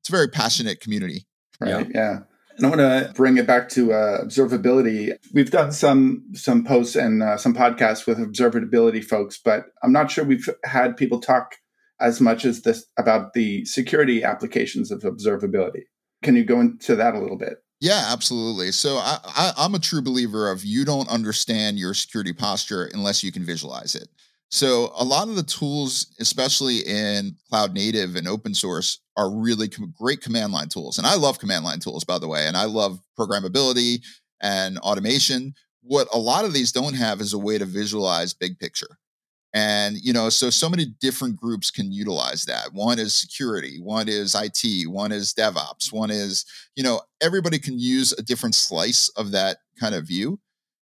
It's 0.00 0.08
a 0.08 0.12
very 0.12 0.28
passionate 0.28 0.80
community. 0.80 1.26
Right. 1.60 1.70
Yeah. 1.70 1.84
yeah. 1.94 2.18
And 2.56 2.66
I 2.66 2.68
want 2.70 2.80
to 2.80 3.12
bring 3.14 3.36
it 3.36 3.46
back 3.46 3.68
to 3.70 3.92
uh, 3.92 4.24
observability. 4.24 5.12
We've 5.34 5.50
done 5.50 5.72
some 5.72 6.24
some 6.34 6.64
posts 6.64 6.96
and 6.96 7.22
uh, 7.22 7.36
some 7.36 7.54
podcasts 7.54 8.06
with 8.06 8.18
observability 8.18 9.04
folks, 9.04 9.38
but 9.42 9.66
I'm 9.82 9.92
not 9.92 10.10
sure 10.10 10.24
we've 10.24 10.48
had 10.64 10.96
people 10.96 11.20
talk 11.20 11.56
as 12.00 12.20
much 12.20 12.44
as 12.44 12.62
this 12.62 12.86
about 12.98 13.34
the 13.34 13.64
security 13.66 14.22
applications 14.22 14.90
of 14.90 15.02
observability. 15.02 15.82
Can 16.22 16.36
you 16.36 16.44
go 16.44 16.60
into 16.60 16.96
that 16.96 17.14
a 17.14 17.18
little 17.18 17.38
bit? 17.38 17.58
Yeah, 17.80 18.06
absolutely. 18.08 18.72
So 18.72 18.96
I, 18.96 19.18
I, 19.24 19.52
I'm 19.58 19.74
a 19.74 19.78
true 19.78 20.00
believer 20.00 20.50
of 20.50 20.64
you 20.64 20.84
don't 20.84 21.08
understand 21.10 21.78
your 21.78 21.92
security 21.92 22.32
posture 22.32 22.88
unless 22.94 23.22
you 23.22 23.32
can 23.32 23.44
visualize 23.44 23.94
it. 23.94 24.08
So 24.50 24.92
a 24.96 25.04
lot 25.04 25.28
of 25.28 25.36
the 25.36 25.42
tools, 25.42 26.14
especially 26.20 26.78
in 26.78 27.36
cloud 27.48 27.74
native 27.74 28.14
and 28.14 28.28
open 28.28 28.54
source, 28.54 29.00
are 29.16 29.30
really 29.30 29.68
com- 29.68 29.92
great 29.98 30.20
command 30.20 30.52
line 30.52 30.68
tools. 30.68 30.98
And 30.98 31.06
I 31.06 31.14
love 31.14 31.38
command 31.38 31.64
line 31.64 31.80
tools, 31.80 32.04
by 32.04 32.18
the 32.18 32.28
way, 32.28 32.46
and 32.46 32.56
I 32.56 32.64
love 32.64 33.00
programmability 33.18 34.02
and 34.40 34.78
automation. 34.78 35.54
What 35.82 36.08
a 36.12 36.18
lot 36.18 36.44
of 36.44 36.52
these 36.52 36.72
don't 36.72 36.94
have 36.94 37.20
is 37.20 37.32
a 37.32 37.38
way 37.38 37.58
to 37.58 37.64
visualize 37.64 38.34
big 38.34 38.58
picture. 38.58 38.98
And, 39.52 39.96
you 40.02 40.12
know, 40.12 40.28
so 40.28 40.50
so 40.50 40.68
many 40.68 40.84
different 41.00 41.36
groups 41.36 41.70
can 41.70 41.90
utilize 41.90 42.44
that. 42.44 42.74
One 42.74 42.98
is 42.98 43.14
security, 43.14 43.78
one 43.80 44.06
is 44.08 44.34
IT, 44.34 44.86
one 44.88 45.12
is 45.12 45.32
DevOps, 45.32 45.92
one 45.92 46.10
is, 46.10 46.44
you 46.76 46.82
know, 46.82 47.00
everybody 47.22 47.58
can 47.58 47.78
use 47.78 48.12
a 48.12 48.22
different 48.22 48.54
slice 48.54 49.08
of 49.16 49.30
that 49.30 49.58
kind 49.80 49.94
of 49.94 50.06
view. 50.06 50.38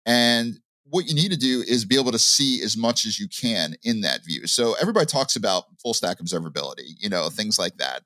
And 0.06 0.61
what 0.85 1.07
you 1.07 1.14
need 1.14 1.31
to 1.31 1.37
do 1.37 1.62
is 1.67 1.85
be 1.85 1.99
able 1.99 2.12
to 2.12 2.19
see 2.19 2.62
as 2.62 2.76
much 2.76 3.07
as 3.07 3.19
you 3.19 3.29
can 3.29 3.75
in 3.83 4.03
that 4.03 4.25
view. 4.25 4.47
So 4.47 4.75
everybody 4.81 5.07
talks 5.07 5.37
about 5.37 5.64
full 5.81 5.95
stack 5.95 6.19
observability, 6.19 6.95
you 6.99 7.09
know, 7.09 7.31
things 7.31 7.59
like 7.59 7.76
that. 7.79 8.03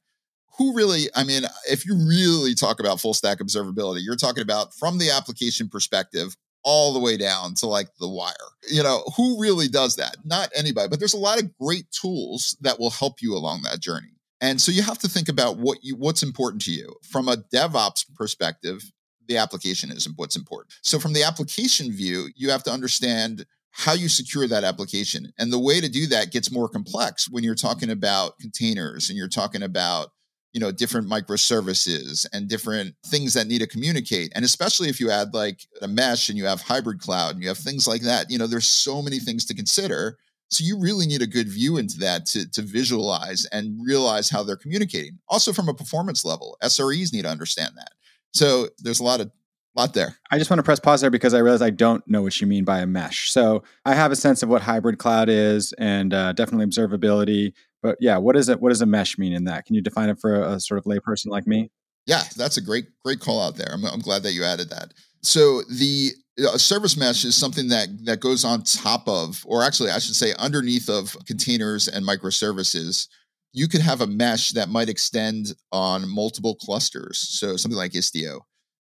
Who 0.58 0.74
really, 0.74 1.08
I 1.14 1.24
mean, 1.24 1.44
if 1.70 1.86
you 1.86 1.94
really 1.94 2.54
talk 2.54 2.80
about 2.80 3.00
full 3.00 3.14
stack 3.14 3.38
observability, 3.38 4.00
you're 4.02 4.16
talking 4.16 4.42
about 4.42 4.74
from 4.74 4.98
the 4.98 5.10
application 5.10 5.68
perspective 5.68 6.36
all 6.64 6.92
the 6.92 6.98
way 6.98 7.16
down 7.16 7.54
to 7.54 7.66
like 7.66 7.88
the 8.00 8.08
wire. 8.08 8.34
You 8.68 8.82
know, 8.82 9.04
who 9.16 9.40
really 9.40 9.68
does 9.68 9.96
that? 9.96 10.16
Not 10.24 10.50
anybody, 10.54 10.88
but 10.88 10.98
there's 10.98 11.14
a 11.14 11.18
lot 11.18 11.40
of 11.40 11.56
great 11.58 11.86
tools 11.90 12.56
that 12.60 12.78
will 12.78 12.90
help 12.90 13.22
you 13.22 13.34
along 13.34 13.62
that 13.62 13.80
journey. 13.80 14.18
And 14.40 14.60
so 14.60 14.70
you 14.70 14.82
have 14.82 14.98
to 14.98 15.08
think 15.08 15.28
about 15.28 15.58
what 15.58 15.78
you 15.82 15.96
what's 15.96 16.22
important 16.22 16.62
to 16.62 16.72
you. 16.72 16.94
From 17.02 17.28
a 17.28 17.36
DevOps 17.36 18.04
perspective, 18.14 18.92
the 19.28 19.36
application 19.36 19.90
is 19.90 20.08
what's 20.16 20.36
important. 20.36 20.74
So 20.82 20.98
from 20.98 21.12
the 21.12 21.22
application 21.22 21.92
view, 21.92 22.28
you 22.34 22.50
have 22.50 22.62
to 22.64 22.70
understand 22.70 23.46
how 23.70 23.92
you 23.92 24.08
secure 24.08 24.48
that 24.48 24.64
application. 24.64 25.32
And 25.38 25.52
the 25.52 25.58
way 25.58 25.80
to 25.80 25.88
do 25.88 26.06
that 26.08 26.32
gets 26.32 26.50
more 26.50 26.68
complex 26.68 27.28
when 27.30 27.44
you're 27.44 27.54
talking 27.54 27.90
about 27.90 28.38
containers 28.40 29.08
and 29.08 29.16
you're 29.16 29.28
talking 29.28 29.62
about 29.62 30.08
you 30.52 30.60
know 30.60 30.72
different 30.72 31.08
microservices 31.08 32.26
and 32.32 32.48
different 32.48 32.94
things 33.06 33.34
that 33.34 33.46
need 33.46 33.60
to 33.60 33.66
communicate 33.66 34.32
and 34.34 34.44
especially 34.44 34.88
if 34.88 34.98
you 34.98 35.10
add 35.10 35.34
like 35.34 35.60
a 35.82 35.88
mesh 35.88 36.28
and 36.28 36.38
you 36.38 36.46
have 36.46 36.62
hybrid 36.62 37.00
cloud 37.00 37.34
and 37.34 37.42
you 37.42 37.48
have 37.48 37.58
things 37.58 37.86
like 37.86 38.02
that 38.02 38.30
you 38.30 38.38
know 38.38 38.46
there's 38.46 38.66
so 38.66 39.02
many 39.02 39.18
things 39.18 39.44
to 39.44 39.54
consider 39.54 40.16
so 40.50 40.64
you 40.64 40.80
really 40.80 41.06
need 41.06 41.20
a 41.20 41.26
good 41.26 41.46
view 41.46 41.76
into 41.76 41.98
that 41.98 42.24
to, 42.24 42.50
to 42.50 42.62
visualize 42.62 43.44
and 43.52 43.78
realize 43.84 44.30
how 44.30 44.42
they're 44.42 44.56
communicating 44.56 45.18
also 45.28 45.52
from 45.52 45.68
a 45.68 45.74
performance 45.74 46.24
level 46.24 46.56
sres 46.62 47.12
need 47.12 47.22
to 47.22 47.30
understand 47.30 47.72
that 47.76 47.92
so 48.32 48.68
there's 48.78 49.00
a 49.00 49.04
lot 49.04 49.20
of 49.20 49.30
lot 49.78 49.94
there. 49.94 50.16
I 50.30 50.38
just 50.38 50.50
want 50.50 50.58
to 50.58 50.64
press 50.64 50.80
pause 50.80 51.00
there 51.00 51.10
because 51.10 51.34
I 51.34 51.38
realize 51.38 51.62
I 51.62 51.70
don't 51.70 52.06
know 52.08 52.22
what 52.22 52.40
you 52.40 52.46
mean 52.46 52.64
by 52.64 52.80
a 52.80 52.86
mesh. 52.86 53.30
So 53.30 53.62
I 53.84 53.94
have 53.94 54.10
a 54.10 54.16
sense 54.16 54.42
of 54.42 54.48
what 54.48 54.62
hybrid 54.62 54.98
cloud 54.98 55.28
is 55.28 55.72
and 55.78 56.12
uh, 56.12 56.32
definitely 56.32 56.66
observability. 56.66 57.52
But 57.82 57.96
yeah, 58.00 58.18
what 58.18 58.36
is 58.36 58.48
it? 58.48 58.60
What 58.60 58.70
does 58.70 58.82
a 58.82 58.86
mesh 58.86 59.18
mean 59.18 59.32
in 59.32 59.44
that? 59.44 59.66
Can 59.66 59.76
you 59.76 59.80
define 59.80 60.08
it 60.08 60.18
for 60.20 60.34
a, 60.34 60.54
a 60.54 60.60
sort 60.60 60.78
of 60.78 60.84
layperson 60.84 61.26
like 61.26 61.46
me? 61.46 61.70
Yeah, 62.06 62.22
that's 62.36 62.56
a 62.56 62.60
great 62.60 62.86
great 63.04 63.20
call 63.20 63.40
out 63.40 63.56
there. 63.56 63.68
I'm, 63.70 63.84
I'm 63.84 64.00
glad 64.00 64.22
that 64.24 64.32
you 64.32 64.42
added 64.42 64.70
that. 64.70 64.94
So 65.22 65.62
the 65.62 66.10
a 66.38 66.58
service 66.58 66.96
mesh 66.96 67.24
is 67.24 67.36
something 67.36 67.68
that 67.68 67.88
that 68.04 68.20
goes 68.20 68.44
on 68.44 68.62
top 68.62 69.08
of, 69.08 69.44
or 69.46 69.62
actually, 69.62 69.90
I 69.90 69.98
should 69.98 70.16
say, 70.16 70.34
underneath 70.38 70.88
of 70.88 71.16
containers 71.26 71.86
and 71.86 72.06
microservices. 72.06 73.08
You 73.52 73.68
could 73.68 73.80
have 73.80 74.00
a 74.00 74.06
mesh 74.06 74.52
that 74.52 74.68
might 74.68 74.88
extend 74.88 75.54
on 75.72 76.08
multiple 76.08 76.54
clusters. 76.54 77.18
So 77.18 77.56
something 77.56 77.78
like 77.78 77.92
Istio 77.92 78.40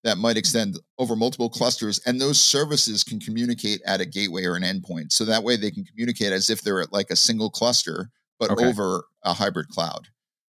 that 0.04 0.18
might 0.18 0.32
mm-hmm. 0.32 0.38
extend 0.38 0.78
over 0.98 1.14
multiple 1.14 1.48
clusters, 1.48 2.00
and 2.06 2.20
those 2.20 2.40
services 2.40 3.04
can 3.04 3.20
communicate 3.20 3.80
at 3.86 4.00
a 4.00 4.06
gateway 4.06 4.44
or 4.44 4.56
an 4.56 4.62
endpoint. 4.62 5.12
So 5.12 5.24
that 5.24 5.42
way, 5.42 5.56
they 5.56 5.70
can 5.70 5.84
communicate 5.84 6.32
as 6.32 6.50
if 6.50 6.62
they're 6.62 6.80
at 6.80 6.92
like 6.92 7.10
a 7.10 7.16
single 7.16 7.50
cluster 7.50 8.10
but 8.42 8.50
okay. 8.50 8.66
over 8.66 9.04
a 9.22 9.32
hybrid 9.32 9.68
cloud. 9.68 10.08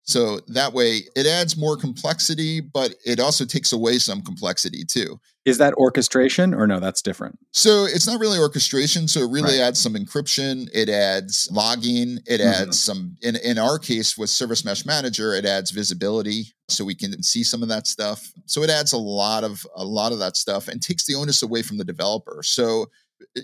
So 0.04 0.40
that 0.48 0.72
way 0.72 1.02
it 1.14 1.26
adds 1.26 1.56
more 1.56 1.76
complexity, 1.76 2.60
but 2.60 2.94
it 3.04 3.20
also 3.20 3.44
takes 3.44 3.72
away 3.72 3.98
some 3.98 4.22
complexity 4.22 4.84
too. 4.84 5.20
Is 5.44 5.58
that 5.58 5.74
orchestration 5.74 6.54
or 6.54 6.68
no? 6.68 6.78
That's 6.78 7.02
different. 7.02 7.38
So 7.50 7.84
it's 7.84 8.06
not 8.06 8.20
really 8.20 8.38
orchestration. 8.38 9.08
So 9.08 9.20
it 9.20 9.30
really 9.30 9.58
right. 9.58 9.66
adds 9.66 9.80
some 9.80 9.94
encryption. 9.94 10.68
It 10.72 10.88
adds 10.88 11.48
logging. 11.50 12.18
It 12.26 12.40
mm-hmm. 12.40 12.62
adds 12.62 12.82
some, 12.82 13.16
in, 13.22 13.36
in 13.36 13.58
our 13.58 13.78
case 13.78 14.16
with 14.16 14.30
Service 14.30 14.64
Mesh 14.64 14.86
Manager, 14.86 15.34
it 15.34 15.44
adds 15.44 15.72
visibility 15.72 16.54
so 16.68 16.84
we 16.84 16.94
can 16.94 17.22
see 17.22 17.42
some 17.42 17.62
of 17.62 17.68
that 17.68 17.88
stuff. 17.88 18.32
So 18.46 18.62
it 18.62 18.70
adds 18.70 18.92
a 18.92 18.98
lot 18.98 19.42
of, 19.42 19.66
a 19.74 19.84
lot 19.84 20.12
of 20.12 20.20
that 20.20 20.36
stuff 20.36 20.68
and 20.68 20.80
takes 20.80 21.06
the 21.06 21.16
onus 21.16 21.42
away 21.42 21.62
from 21.62 21.76
the 21.76 21.84
developer. 21.84 22.40
So 22.44 22.86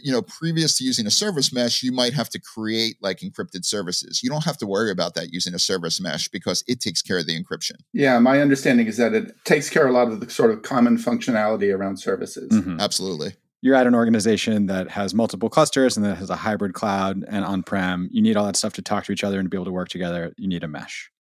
you 0.02 0.12
know, 0.12 0.22
previous 0.22 0.78
to 0.78 0.84
using 0.84 1.06
a 1.06 1.10
service 1.10 1.52
mesh, 1.52 1.82
you 1.82 1.92
might 1.92 2.12
have 2.12 2.28
to 2.30 2.40
create 2.40 2.96
like 3.00 3.20
encrypted 3.20 3.64
services. 3.64 4.22
You 4.22 4.30
don't 4.30 4.44
have 4.44 4.58
to 4.58 4.66
worry 4.66 4.90
about 4.90 5.14
that 5.14 5.32
using 5.32 5.54
a 5.54 5.58
service 5.58 6.00
mesh 6.00 6.28
because 6.28 6.64
it 6.66 6.80
takes 6.80 7.02
care 7.02 7.18
of 7.18 7.26
the 7.26 7.40
encryption. 7.40 7.76
Yeah, 7.92 8.18
my 8.18 8.40
understanding 8.40 8.86
is 8.86 8.96
that 8.96 9.14
it 9.14 9.32
takes 9.44 9.70
care 9.70 9.84
of 9.84 9.90
a 9.90 9.92
lot 9.92 10.08
of 10.08 10.20
the 10.20 10.30
sort 10.30 10.50
of 10.50 10.62
common 10.62 10.96
functionality 10.96 11.74
around 11.74 11.98
services. 11.98 12.50
Mm-hmm. 12.50 12.80
Absolutely. 12.80 13.34
You're 13.60 13.74
at 13.74 13.88
an 13.88 13.94
organization 13.94 14.66
that 14.66 14.90
has 14.90 15.14
multiple 15.14 15.50
clusters 15.50 15.96
and 15.96 16.06
that 16.06 16.16
has 16.18 16.30
a 16.30 16.36
hybrid 16.36 16.74
cloud 16.74 17.24
and 17.26 17.44
on 17.44 17.64
prem. 17.64 18.08
You 18.12 18.22
need 18.22 18.36
all 18.36 18.46
that 18.46 18.54
stuff 18.56 18.74
to 18.74 18.82
talk 18.82 19.04
to 19.04 19.12
each 19.12 19.24
other 19.24 19.40
and 19.40 19.46
to 19.46 19.50
be 19.50 19.56
able 19.56 19.64
to 19.64 19.72
work 19.72 19.88
together. 19.88 20.32
You 20.36 20.46
need 20.46 20.62
a 20.62 20.68
mesh. 20.68 21.10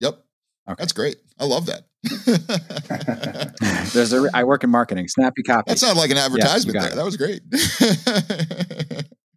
Yep. 0.00 0.22
Okay. 0.68 0.76
That's 0.78 0.92
great. 0.92 1.16
I 1.40 1.44
love 1.44 1.66
that. 1.66 1.87
There's 3.92 4.12
a. 4.12 4.28
I 4.32 4.44
work 4.44 4.62
in 4.62 4.70
marketing. 4.70 5.08
Snappy 5.08 5.42
copy. 5.42 5.70
That 5.70 5.78
sounded 5.78 6.00
like 6.00 6.10
an 6.10 6.18
advertisement 6.18 6.76
yeah, 6.76 6.82
there. 6.82 6.92
It. 6.92 6.96
That 6.96 7.04
was 7.04 7.16
great. 7.16 7.42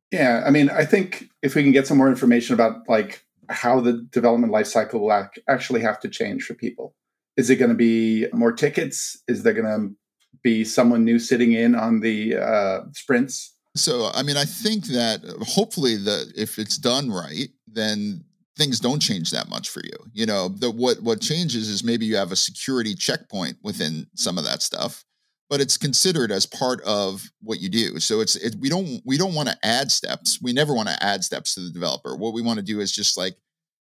yeah, 0.11 0.43
I 0.45 0.51
mean, 0.51 0.69
I 0.69 0.85
think 0.85 1.29
if 1.41 1.55
we 1.55 1.63
can 1.63 1.71
get 1.71 1.87
some 1.87 1.97
more 1.97 2.09
information 2.09 2.53
about 2.53 2.87
like 2.87 3.25
how 3.49 3.79
the 3.79 4.05
development 4.11 4.53
lifecycle 4.53 4.99
will 4.99 5.27
actually 5.49 5.81
have 5.81 5.99
to 6.01 6.09
change 6.09 6.43
for 6.43 6.53
people. 6.53 6.95
Is 7.37 7.49
it 7.49 7.55
going 7.55 7.69
to 7.69 7.75
be 7.75 8.27
more 8.33 8.51
tickets? 8.51 9.21
Is 9.27 9.43
there 9.43 9.53
going 9.53 9.65
to 9.65 9.95
be 10.43 10.63
someone 10.63 11.03
new 11.03 11.19
sitting 11.19 11.53
in 11.53 11.75
on 11.75 12.01
the 12.01 12.35
uh, 12.35 12.81
sprints? 12.93 13.55
So, 13.75 14.11
I 14.13 14.23
mean, 14.23 14.37
I 14.37 14.45
think 14.45 14.85
that 14.87 15.21
hopefully, 15.47 15.95
that 15.95 16.33
if 16.35 16.59
it's 16.59 16.77
done 16.77 17.09
right, 17.09 17.49
then 17.67 18.25
things 18.57 18.79
don't 18.79 18.99
change 18.99 19.31
that 19.31 19.49
much 19.49 19.69
for 19.69 19.81
you. 19.83 20.11
You 20.13 20.25
know, 20.25 20.49
the 20.49 20.71
what 20.71 21.01
what 21.01 21.21
changes 21.21 21.69
is 21.69 21.83
maybe 21.83 22.05
you 22.05 22.15
have 22.15 22.31
a 22.31 22.35
security 22.35 22.95
checkpoint 22.95 23.57
within 23.63 24.07
some 24.15 24.37
of 24.37 24.43
that 24.43 24.61
stuff, 24.61 25.03
but 25.49 25.61
it's 25.61 25.77
considered 25.77 26.31
as 26.31 26.45
part 26.45 26.81
of 26.81 27.29
what 27.41 27.59
you 27.59 27.69
do. 27.69 27.99
So 27.99 28.19
it's 28.19 28.35
it, 28.35 28.55
we 28.59 28.69
don't 28.69 29.01
we 29.05 29.17
don't 29.17 29.35
want 29.35 29.49
to 29.49 29.57
add 29.63 29.91
steps. 29.91 30.39
We 30.41 30.53
never 30.53 30.73
want 30.73 30.89
to 30.89 31.03
add 31.03 31.23
steps 31.23 31.55
to 31.55 31.61
the 31.61 31.71
developer. 31.71 32.15
What 32.15 32.33
we 32.33 32.41
want 32.41 32.57
to 32.57 32.65
do 32.65 32.79
is 32.79 32.91
just 32.91 33.17
like 33.17 33.35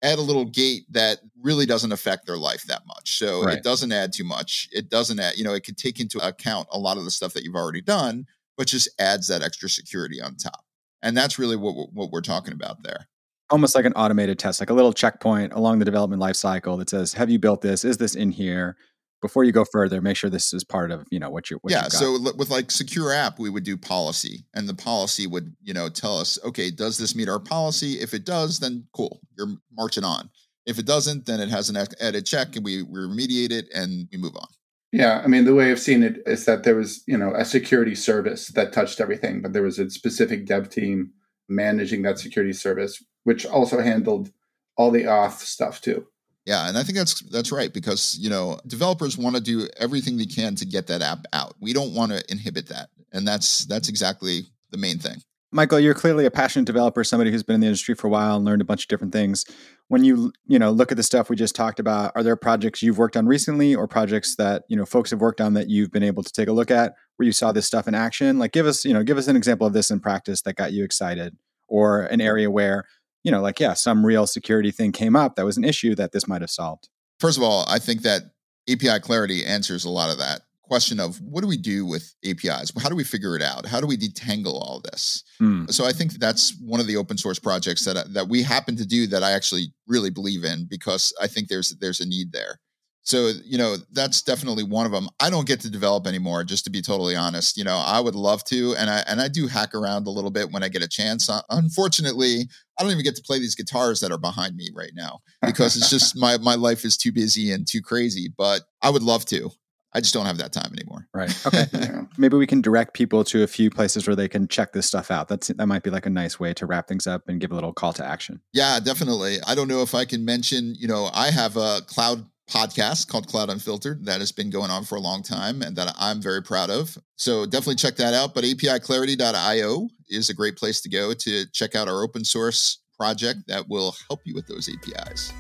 add 0.03 0.19
a 0.19 0.23
little 0.23 0.45
gate 0.45 0.85
that 0.91 1.19
really 1.43 1.67
doesn't 1.67 1.93
affect 1.93 2.27
their 2.27 2.37
life 2.37 2.63
that 2.65 2.83
much. 2.87 3.19
So 3.19 3.45
right. 3.45 3.59
it 3.59 3.65
doesn't 3.65 3.91
add 3.91 4.13
too 4.13 4.23
much. 4.23 4.69
It 4.71 4.89
doesn't 4.89 5.19
add, 5.19 5.37
you 5.37 5.43
know, 5.43 5.55
it 5.55 5.65
could 5.65 5.77
take 5.77 5.99
into 5.99 6.25
account 6.25 6.69
a 6.71 6.79
lot 6.79 6.99
of 6.99 7.05
the 7.05 7.11
stuff 7.11 7.33
that 7.33 7.43
you've 7.43 7.57
already 7.57 7.81
done, 7.81 8.25
but 8.57 8.69
just 8.69 8.89
adds 9.01 9.27
that 9.27 9.43
extra 9.43 9.69
security 9.69 10.21
on 10.21 10.37
top. 10.37 10.65
And 11.03 11.17
that's 11.17 11.39
really 11.39 11.57
what 11.57 11.93
what 11.93 12.11
we're 12.11 12.21
talking 12.21 12.55
about 12.55 12.83
there 12.83 13.09
almost 13.51 13.75
like 13.75 13.85
an 13.85 13.93
automated 13.95 14.39
test, 14.39 14.61
like 14.61 14.71
a 14.71 14.75
little 14.75 14.93
checkpoint 14.93 15.53
along 15.53 15.79
the 15.79 15.85
development 15.85 16.23
lifecycle 16.23 16.79
that 16.79 16.91
says, 16.91 17.15
"Have 17.15 17.31
you 17.31 17.39
built 17.39 17.63
this? 17.63 17.85
Is 17.85 17.99
this 17.99 18.15
in 18.15 18.31
here?" 18.31 18.77
before 19.21 19.45
you 19.45 19.53
go 19.53 19.65
further, 19.65 20.01
make 20.01 20.17
sure 20.17 20.31
this 20.31 20.53
is 20.53 20.65
part 20.65 20.91
of 20.91 21.07
you 21.11 21.19
know 21.19 21.31
what 21.31 21.51
you're. 21.51 21.59
What 21.61 21.73
yeah. 21.73 21.89
So 21.89 22.19
with 22.37 22.51
like 22.51 22.71
secure 22.71 23.13
app, 23.13 23.39
we 23.39 23.51
would 23.51 23.65
do 23.65 23.77
policy, 23.77 24.45
and 24.55 24.69
the 24.69 24.75
policy 24.75 25.27
would 25.27 25.55
you 25.63 25.75
know 25.75 25.89
tell 25.89 26.19
us, 26.19 26.39
okay, 26.45 26.71
does 26.71 26.99
this 26.99 27.15
meet 27.15 27.29
our 27.29 27.41
policy? 27.41 27.95
If 27.95 28.15
it 28.15 28.25
does, 28.25 28.61
then 28.61 28.87
cool, 28.93 29.21
you're 29.37 29.57
marching 29.73 30.05
on. 30.05 30.31
If 30.67 30.79
it 30.79 30.87
doesn't, 30.87 31.27
then 31.27 31.41
it 31.41 31.49
has 31.49 31.71
an 31.71 31.79
edit 31.99 32.27
check, 32.27 32.55
and 32.55 32.65
we, 32.65 32.83
we 32.83 32.99
remediate 32.99 33.51
it, 33.51 33.69
and 33.75 34.07
we 34.13 34.19
move 34.19 34.37
on. 34.37 34.49
Yeah, 34.93 35.23
I 35.25 35.27
mean, 35.27 35.45
the 35.45 35.55
way 35.55 35.71
I've 35.71 35.81
seen 35.81 36.03
it 36.03 36.23
is 36.27 36.45
that 36.45 36.65
there 36.65 36.77
was, 36.77 37.03
you 37.07 37.17
know, 37.17 37.35
a 37.35 37.45
security 37.45 37.95
service 37.95 38.49
that 38.49 38.73
touched 38.73 39.01
everything, 39.01 39.41
but 39.41 39.55
there 39.55 39.63
was 39.63 39.79
a 39.79 39.89
specific 39.89 40.47
dev 40.47 40.69
team 40.69 41.13
managing 41.49 42.03
that 42.03 42.19
security 42.19 42.53
service, 42.53 43.03
which 43.29 43.45
also 43.45 43.83
handled 43.83 44.33
all 44.75 44.91
the 44.91 45.03
auth 45.03 45.41
stuff 45.41 45.83
too. 45.83 46.07
Yeah, 46.47 46.67
and 46.67 46.79
I 46.79 46.83
think 46.83 46.97
that's 46.97 47.21
that's 47.21 47.53
right 47.53 47.71
because 47.71 48.17
you 48.19 48.31
know 48.31 48.59
developers 48.67 49.19
want 49.19 49.37
to 49.37 49.43
do 49.43 49.69
everything 49.77 50.17
they 50.17 50.25
can 50.25 50.55
to 50.55 50.65
get 50.65 50.87
that 50.87 51.03
app 51.03 51.27
out. 51.35 51.55
We 51.61 51.75
don't 51.75 51.93
want 51.93 52.13
to 52.13 52.25
inhibit 52.31 52.69
that, 52.69 52.89
and 53.13 53.29
that's 53.29 53.67
that's 53.67 53.91
exactly 53.91 54.47
the 54.71 54.79
main 54.79 54.99
thing. 54.99 55.19
Michael, 55.53 55.79
you're 55.79 55.93
clearly 55.93 56.25
a 56.25 56.31
passionate 56.31 56.65
developer, 56.65 57.05
somebody 57.05 57.31
who's 57.31 57.43
been 57.43 57.57
in 57.57 57.61
the 57.61 57.67
industry 57.67 57.95
for 57.95 58.07
a 58.07 58.11
while 58.11 58.37
and 58.37 58.47
learned 58.47 58.63
a 58.63 58.67
bunch 58.67 58.85
of 58.85 58.89
different 58.89 59.13
things. 59.13 59.45
When 59.89 60.05
you, 60.05 60.33
you 60.47 60.59
know, 60.59 60.71
look 60.71 60.91
at 60.91 60.97
the 60.97 61.03
stuff 61.03 61.31
we 61.31 61.37
just 61.37 61.55
talked 61.55 61.81
about, 61.81 62.13
are 62.15 62.23
there 62.23 62.37
projects 62.37 62.83
you've 62.83 62.99
worked 62.99 63.17
on 63.17 63.27
recently 63.27 63.75
or 63.75 63.89
projects 63.89 64.37
that, 64.37 64.65
you 64.69 64.77
know, 64.77 64.85
folks 64.85 65.11
have 65.11 65.23
worked 65.23 65.41
on 65.41 65.55
that 65.55 65.71
you've 65.71 65.91
been 65.91 66.03
able 66.03 66.23
to 66.23 66.31
take 66.31 66.49
a 66.49 66.53
look 66.53 66.71
at 66.71 66.95
where 67.17 67.25
you 67.25 67.33
saw 67.33 67.51
this 67.51 67.67
stuff 67.67 67.89
in 67.89 67.95
action? 67.95 68.39
Like 68.39 68.53
give 68.53 68.67
us, 68.67 68.85
you 68.85 68.93
know, 68.93 69.03
give 69.03 69.17
us 69.17 69.27
an 69.27 69.37
example 69.37 69.67
of 69.67 69.73
this 69.73 69.91
in 69.91 70.01
practice 70.01 70.43
that 70.43 70.57
got 70.57 70.75
you 70.75 70.85
excited 70.85 71.35
or 71.67 72.03
an 72.03 72.21
area 72.21 72.51
where, 72.51 72.85
you 73.25 73.31
know, 73.31 73.41
like 73.41 73.61
yeah, 73.61 73.75
some 73.75 74.05
real 74.05 74.27
security 74.27 74.71
thing 74.71 74.93
came 74.93 75.17
up 75.17 75.37
that 75.37 75.45
was 75.45 75.57
an 75.57 75.65
issue 75.65 75.95
that 75.95 76.13
this 76.13 76.29
might 76.29 76.41
have 76.41 76.51
solved. 76.51 76.89
First 77.21 77.37
of 77.37 77.43
all, 77.43 77.65
I 77.69 77.79
think 77.79 78.03
that 78.03 78.23
API 78.71 79.01
clarity 79.01 79.45
answers 79.45 79.85
a 79.85 79.91
lot 79.91 80.11
of 80.11 80.19
that 80.19 80.43
question 80.63 81.01
of 81.01 81.21
what 81.23 81.41
do 81.41 81.49
we 81.49 81.57
do 81.57 81.87
with 81.87 82.15
APIs? 82.25 82.71
How 82.79 82.89
do 82.89 82.95
we 82.95 83.03
figure 83.03 83.35
it 83.35 83.43
out? 83.43 83.67
How 83.67 83.81
do 83.81 83.87
we 83.87 83.97
detangle 83.97 84.53
all 84.53 84.83
this? 84.85 85.25
Mm. 85.41 85.73
So 85.73 85.87
I 85.87 85.93
think 85.93 86.13
that's 86.13 86.55
one 86.61 86.79
of 86.79 86.87
the 86.87 86.97
open 86.97 87.17
source 87.17 87.39
projects 87.39 87.85
that 87.85 88.13
that 88.15 88.29
we 88.29 88.43
happen 88.43 88.77
to 88.77 88.87
do 88.87 89.07
that 89.09 89.23
I 89.23 89.33
actually 89.33 89.73
really 89.87 90.11
believe 90.11 90.45
in 90.45 90.67
because 90.69 91.13
I 91.21 91.27
think 91.27 91.49
there's 91.49 91.75
there's 91.81 92.01
a 92.01 92.07
need 92.07 92.33
there. 92.33 92.61
So, 93.09 93.33
you 93.43 93.57
know, 93.57 93.77
that's 93.93 94.21
definitely 94.21 94.65
one 94.65 94.85
of 94.85 94.93
them. 94.93 95.09
I 95.19 95.31
don't 95.31 95.47
get 95.47 95.61
to 95.61 95.71
develop 95.71 96.07
anymore, 96.07 96.45
just 96.45 96.65
to 96.65 96.71
be 96.71 96.83
totally 96.83 97.17
honest. 97.17 97.57
You 97.57 97.65
know, 97.65 97.83
I 97.83 98.01
would 98.01 98.15
love 98.15 98.45
to, 98.45 98.75
and 98.77 98.91
I 98.91 99.03
and 99.09 99.19
I 99.19 99.29
do 99.29 99.47
hack 99.47 99.75
around 99.75 100.07
a 100.07 100.11
little 100.11 100.31
bit 100.31 100.53
when 100.53 100.63
I 100.63 100.69
get 100.69 100.83
a 100.83 100.89
chance. 100.89 101.31
Uh, 101.31 101.41
unfortunately, 101.49 102.51
I 102.79 102.83
don't 102.83 102.93
even 102.93 103.05
get 103.05 103.17
to 103.17 103.23
play 103.23 103.39
these 103.39 103.55
guitars 103.55 104.01
that 104.01 104.13
are 104.13 104.19
behind 104.19 104.57
me 104.57 104.69
right 104.75 104.93
now 104.95 105.21
because 105.41 105.75
it's 105.75 105.89
just 105.89 106.17
my 106.21 106.37
my 106.37 106.55
life 106.55 106.85
is 106.85 106.99
too 106.99 107.11
busy 107.11 107.51
and 107.51 107.67
too 107.67 107.81
crazy. 107.81 108.31
But 108.37 108.65
I 108.83 108.91
would 108.91 109.03
love 109.03 109.25
to. 109.27 109.53
I 109.95 110.01
just 110.01 110.13
don't 110.13 110.27
have 110.27 110.37
that 110.37 110.53
time 110.53 110.71
anymore. 110.75 111.09
Right. 111.15 111.35
Okay. 111.47 111.65
yeah. 111.73 112.03
Maybe 112.19 112.37
we 112.37 112.47
can 112.47 112.61
direct 112.61 112.93
people 112.93 113.25
to 113.25 113.43
a 113.43 113.47
few 113.47 113.71
places 113.71 114.07
where 114.07 114.15
they 114.15 114.29
can 114.29 114.49
check 114.49 114.75
this 114.75 114.87
stuff 114.87 115.11
out. 115.11 115.29
That's 115.29 115.49
that 115.49 115.67
might 115.67 115.83
be 115.83 115.89
like 115.89 116.05
a 116.05 116.11
nice 116.11 116.39
way 116.39 116.53
to 116.53 116.67
wrap 116.67 116.89
things 116.89 117.07
up 117.07 117.23
and 117.27 117.41
give 117.41 117.53
a 117.53 117.55
little 117.55 117.73
call 117.73 117.95
to 117.95 118.05
action. 118.05 118.43
Yeah, 118.53 118.81
definitely. 118.81 119.39
I 119.47 119.55
don't 119.55 119.67
know 119.67 119.81
if 119.81 119.95
I 119.95 120.05
can 120.05 120.27
mention, 120.27 120.75
you 120.79 120.89
know, 120.89 121.09
I 121.15 121.31
have 121.31 121.57
a 121.57 121.81
cloud 121.87 122.27
podcast 122.49 123.09
called 123.09 123.29
Cloud 123.29 123.51
Unfiltered 123.51 124.05
that 124.07 124.21
has 124.21 124.33
been 124.33 124.51
going 124.51 124.71
on 124.71 124.85
for 124.85 124.97
a 124.97 125.01
long 125.01 125.23
time 125.23 125.63
and 125.63 125.77
that 125.77 125.95
I'm 125.99 126.21
very 126.21 126.43
proud 126.43 126.71
of. 126.71 126.97
So 127.17 127.45
definitely 127.45 127.77
check 127.77 127.97
that 127.97 128.15
out. 128.15 128.35
But 128.35 128.45
APIClarity.io 128.45 129.89
is 130.09 130.31
a 130.31 130.35
great 130.35 130.57
place 130.57 130.81
to 130.81 130.89
go 130.89 131.13
to 131.13 131.47
check 131.53 131.75
out 131.75 131.89
our 131.89 132.03
open 132.03 132.25
source 132.25 132.79
project 132.97 133.41
that 133.49 133.69
will 133.69 133.95
help 134.09 134.21
you 134.25 134.35
with 134.35 134.47
those 134.47 134.69
APIs. 134.69 135.33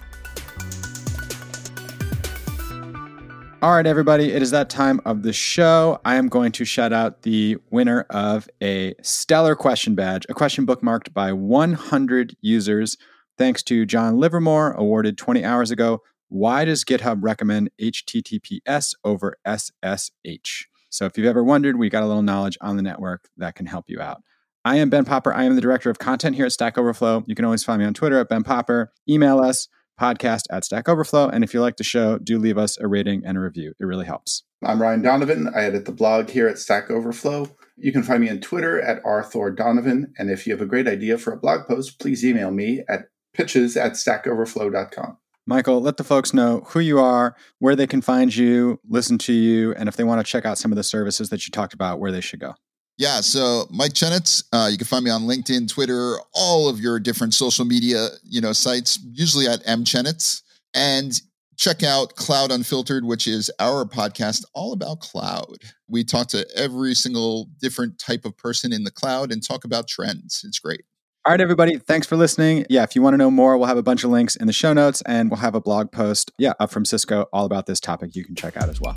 All 3.60 3.74
right, 3.74 3.86
everybody, 3.86 4.32
it 4.32 4.40
is 4.40 4.52
that 4.52 4.70
time 4.70 5.00
of 5.04 5.24
the 5.24 5.32
show. 5.32 6.00
I 6.04 6.14
am 6.14 6.28
going 6.28 6.52
to 6.52 6.64
shout 6.64 6.92
out 6.92 7.22
the 7.22 7.56
winner 7.72 8.02
of 8.08 8.48
a 8.62 8.94
stellar 9.02 9.56
question 9.56 9.96
badge, 9.96 10.24
a 10.28 10.34
question 10.34 10.64
bookmarked 10.64 11.12
by 11.12 11.32
100 11.32 12.36
users. 12.40 12.96
Thanks 13.36 13.64
to 13.64 13.84
John 13.84 14.18
Livermore, 14.18 14.74
awarded 14.74 15.18
20 15.18 15.44
hours 15.44 15.72
ago. 15.72 16.02
Why 16.28 16.64
does 16.64 16.84
GitHub 16.84 17.18
recommend 17.22 17.70
HTTPS 17.80 18.94
over 19.04 19.36
SSH? 19.46 20.66
So, 20.90 21.04
if 21.06 21.16
you've 21.16 21.26
ever 21.26 21.44
wondered, 21.44 21.78
we 21.78 21.88
got 21.88 22.02
a 22.02 22.06
little 22.06 22.22
knowledge 22.22 22.58
on 22.60 22.76
the 22.76 22.82
network 22.82 23.28
that 23.36 23.54
can 23.54 23.66
help 23.66 23.86
you 23.88 24.00
out. 24.00 24.22
I 24.64 24.76
am 24.76 24.90
Ben 24.90 25.04
Popper. 25.04 25.32
I 25.32 25.44
am 25.44 25.54
the 25.54 25.60
director 25.60 25.88
of 25.88 25.98
content 25.98 26.36
here 26.36 26.44
at 26.44 26.52
Stack 26.52 26.76
Overflow. 26.76 27.24
You 27.26 27.34
can 27.34 27.44
always 27.44 27.64
find 27.64 27.80
me 27.80 27.86
on 27.86 27.94
Twitter 27.94 28.18
at 28.18 28.28
Ben 28.28 28.42
Popper. 28.42 28.92
Email 29.08 29.38
us 29.38 29.68
podcast 29.98 30.42
at 30.50 30.64
Stack 30.64 30.88
Overflow. 30.88 31.28
And 31.28 31.42
if 31.42 31.52
you 31.54 31.60
like 31.60 31.76
the 31.76 31.84
show, 31.84 32.18
do 32.18 32.38
leave 32.38 32.58
us 32.58 32.78
a 32.78 32.86
rating 32.86 33.22
and 33.24 33.36
a 33.36 33.40
review. 33.40 33.72
It 33.80 33.84
really 33.84 34.06
helps. 34.06 34.44
I'm 34.64 34.80
Ryan 34.80 35.02
Donovan. 35.02 35.48
I 35.54 35.64
edit 35.64 35.84
the 35.84 35.92
blog 35.92 36.30
here 36.30 36.48
at 36.48 36.58
Stack 36.58 36.90
Overflow. 36.90 37.56
You 37.76 37.92
can 37.92 38.02
find 38.02 38.22
me 38.22 38.28
on 38.28 38.40
Twitter 38.40 38.80
at 38.80 39.02
rthordonovan. 39.04 40.12
And 40.18 40.30
if 40.30 40.46
you 40.46 40.52
have 40.52 40.62
a 40.62 40.66
great 40.66 40.88
idea 40.88 41.16
for 41.18 41.32
a 41.32 41.38
blog 41.38 41.66
post, 41.66 41.98
please 41.98 42.24
email 42.24 42.50
me 42.50 42.82
at 42.88 43.06
pitches 43.34 43.76
at 43.76 43.92
stackoverflow.com. 43.92 45.18
Michael, 45.48 45.80
let 45.80 45.96
the 45.96 46.04
folks 46.04 46.34
know 46.34 46.61
who 46.66 46.80
you 46.80 46.98
are, 46.98 47.34
where 47.58 47.74
they 47.74 47.87
can 47.87 48.02
find 48.02 48.37
you, 48.37 48.78
listen 48.87 49.16
to 49.16 49.32
you, 49.32 49.72
and 49.76 49.88
if 49.88 49.96
they 49.96 50.04
want 50.04 50.24
to 50.24 50.30
check 50.30 50.44
out 50.44 50.58
some 50.58 50.70
of 50.70 50.76
the 50.76 50.82
services 50.82 51.30
that 51.30 51.46
you 51.46 51.50
talked 51.50 51.72
about, 51.72 51.98
where 51.98 52.12
they 52.12 52.20
should 52.20 52.38
go. 52.38 52.54
Yeah, 52.98 53.22
so 53.22 53.66
Mike 53.70 53.94
Chenetz, 53.94 54.44
uh, 54.52 54.68
you 54.70 54.76
can 54.76 54.87
find 54.87 55.06
me 55.06 55.11
on 55.11 55.22
LinkedIn, 55.22 55.66
Twitter, 55.72 56.16
all 56.34 56.68
of 56.68 56.80
your 56.80 57.00
different 57.00 57.32
social 57.32 57.64
media, 57.64 58.08
you 58.24 58.42
know, 58.42 58.52
sites, 58.52 58.98
usually 59.11 59.46
at 59.46 59.62
M 59.64 59.84
Chenetz. 59.84 60.42
And 60.74 61.18
check 61.56 61.82
out 61.82 62.14
Cloud 62.16 62.52
Unfiltered, 62.52 63.06
which 63.06 63.26
is 63.26 63.50
our 63.58 63.87
podcast 63.87 64.44
all 64.52 64.74
about 64.74 65.00
cloud. 65.00 65.56
We 65.88 66.04
talk 66.04 66.28
to 66.28 66.46
every 66.56 66.94
single 66.94 67.48
different 67.58 67.98
type 67.98 68.26
of 68.26 68.37
person 68.37 68.70
in 68.70 68.84
the 68.84 68.90
cloud 68.90 69.32
and 69.32 69.42
talk 69.42 69.64
about 69.64 69.88
trends. 69.88 70.42
It's 70.46 70.58
great. 70.58 70.82
All 71.26 71.33
right, 71.33 71.40
everybody. 71.40 71.76
Thanks 71.76 72.07
for 72.07 72.16
listening. 72.16 72.64
Yeah, 72.70 72.85
if 72.85 72.96
you 72.96 73.02
want 73.02 73.12
to 73.12 73.18
know 73.18 73.31
more, 73.31 73.59
we'll 73.59 73.66
have 73.66 73.76
a 73.76 73.83
bunch 73.83 74.02
of 74.02 74.11
links 74.11 74.35
in 74.37 74.46
the 74.46 74.52
show 74.52 74.72
notes 74.72 75.02
and 75.02 75.31
we'll 75.31 75.40
have 75.40 75.54
a 75.54 75.61
blog 75.61 75.92
post, 75.92 76.33
yeah, 76.38 76.54
up 76.59 76.70
from 76.70 76.85
Cisco 76.87 77.26
all 77.33 77.44
about 77.44 77.66
this 77.66 77.81
topic 77.81 78.16
you 78.16 78.24
can 78.24 78.35
check 78.35 78.57
out 78.57 78.68
as 78.70 78.81
well. 78.81 78.96